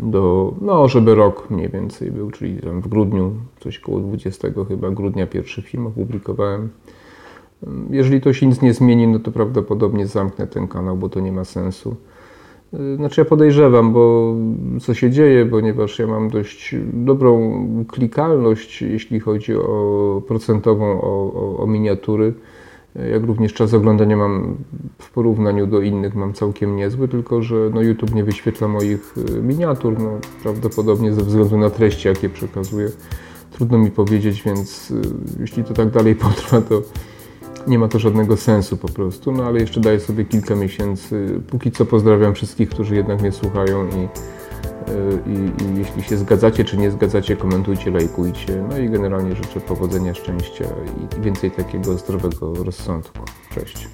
do, 0.00 0.54
no, 0.60 0.88
żeby 0.88 1.14
rok 1.14 1.50
mniej 1.50 1.68
więcej 1.68 2.10
był, 2.10 2.30
czyli 2.30 2.56
tam 2.56 2.80
w 2.80 2.88
grudniu, 2.88 3.32
coś 3.60 3.78
koło 3.78 4.00
20 4.00 4.48
chyba 4.68 4.90
grudnia 4.90 5.26
pierwszy 5.26 5.62
film 5.62 5.86
opublikowałem. 5.86 6.68
Jeżeli 7.90 8.20
to 8.20 8.32
się 8.32 8.46
nic 8.46 8.62
nie 8.62 8.74
zmieni, 8.74 9.08
no 9.08 9.18
to 9.18 9.32
prawdopodobnie 9.32 10.06
zamknę 10.06 10.46
ten 10.46 10.68
kanał, 10.68 10.96
bo 10.96 11.08
to 11.08 11.20
nie 11.20 11.32
ma 11.32 11.44
sensu. 11.44 11.96
Znaczy 12.96 13.20
ja 13.20 13.24
podejrzewam, 13.24 13.92
bo 13.92 14.34
co 14.80 14.94
się 14.94 15.10
dzieje, 15.10 15.46
ponieważ 15.46 15.98
ja 15.98 16.06
mam 16.06 16.30
dość 16.30 16.76
dobrą 16.92 17.64
klikalność, 17.88 18.82
jeśli 18.82 19.20
chodzi 19.20 19.56
o 19.56 20.22
procentową, 20.28 21.00
o, 21.00 21.32
o, 21.34 21.58
o 21.62 21.66
miniatury 21.66 22.34
jak 23.12 23.24
również 23.24 23.54
czas 23.54 23.74
oglądania 23.74 24.16
mam 24.16 24.56
w 24.98 25.10
porównaniu 25.10 25.66
do 25.66 25.80
innych 25.80 26.14
mam 26.14 26.32
całkiem 26.32 26.76
niezły, 26.76 27.08
tylko 27.08 27.42
że 27.42 27.70
no 27.74 27.82
YouTube 27.82 28.14
nie 28.14 28.24
wyświetla 28.24 28.68
moich 28.68 29.14
y, 29.18 29.42
miniatur, 29.42 29.98
no, 29.98 30.10
prawdopodobnie 30.42 31.12
ze 31.12 31.22
względu 31.22 31.58
na 31.58 31.70
treści, 31.70 32.08
jakie 32.08 32.28
przekazuję. 32.28 32.88
Trudno 33.50 33.78
mi 33.78 33.90
powiedzieć, 33.90 34.42
więc 34.42 34.90
y, 34.90 35.00
jeśli 35.40 35.64
to 35.64 35.74
tak 35.74 35.90
dalej 35.90 36.14
potrwa, 36.26 36.60
to 36.60 36.82
nie 37.66 37.78
ma 37.78 37.88
to 37.88 37.98
żadnego 37.98 38.36
sensu 38.36 38.76
po 38.76 38.88
prostu, 38.88 39.32
no 39.32 39.44
ale 39.44 39.60
jeszcze 39.60 39.80
daję 39.80 40.00
sobie 40.00 40.24
kilka 40.24 40.54
miesięcy. 40.54 41.40
Póki 41.50 41.70
co 41.70 41.84
pozdrawiam 41.84 42.34
wszystkich, 42.34 42.68
którzy 42.68 42.96
jednak 42.96 43.20
mnie 43.20 43.32
słuchają 43.32 43.86
i 43.86 44.08
i, 45.26 45.62
I, 45.62 45.78
jeśli 45.78 46.02
się 46.02 46.16
zgadzacie 46.16 46.64
czy 46.64 46.76
nie 46.76 46.90
zgadzacie, 46.90 47.36
komentujcie, 47.36 47.90
lajkujcie. 47.90 48.66
No 48.68 48.78
i 48.78 48.90
generalnie 48.90 49.36
życzę 49.36 49.60
powodzenia, 49.60 50.14
szczęścia 50.14 50.64
i 51.18 51.20
więcej 51.22 51.50
takiego 51.50 51.98
zdrowego 51.98 52.64
rozsądku. 52.64 53.18
Cześć. 53.54 53.88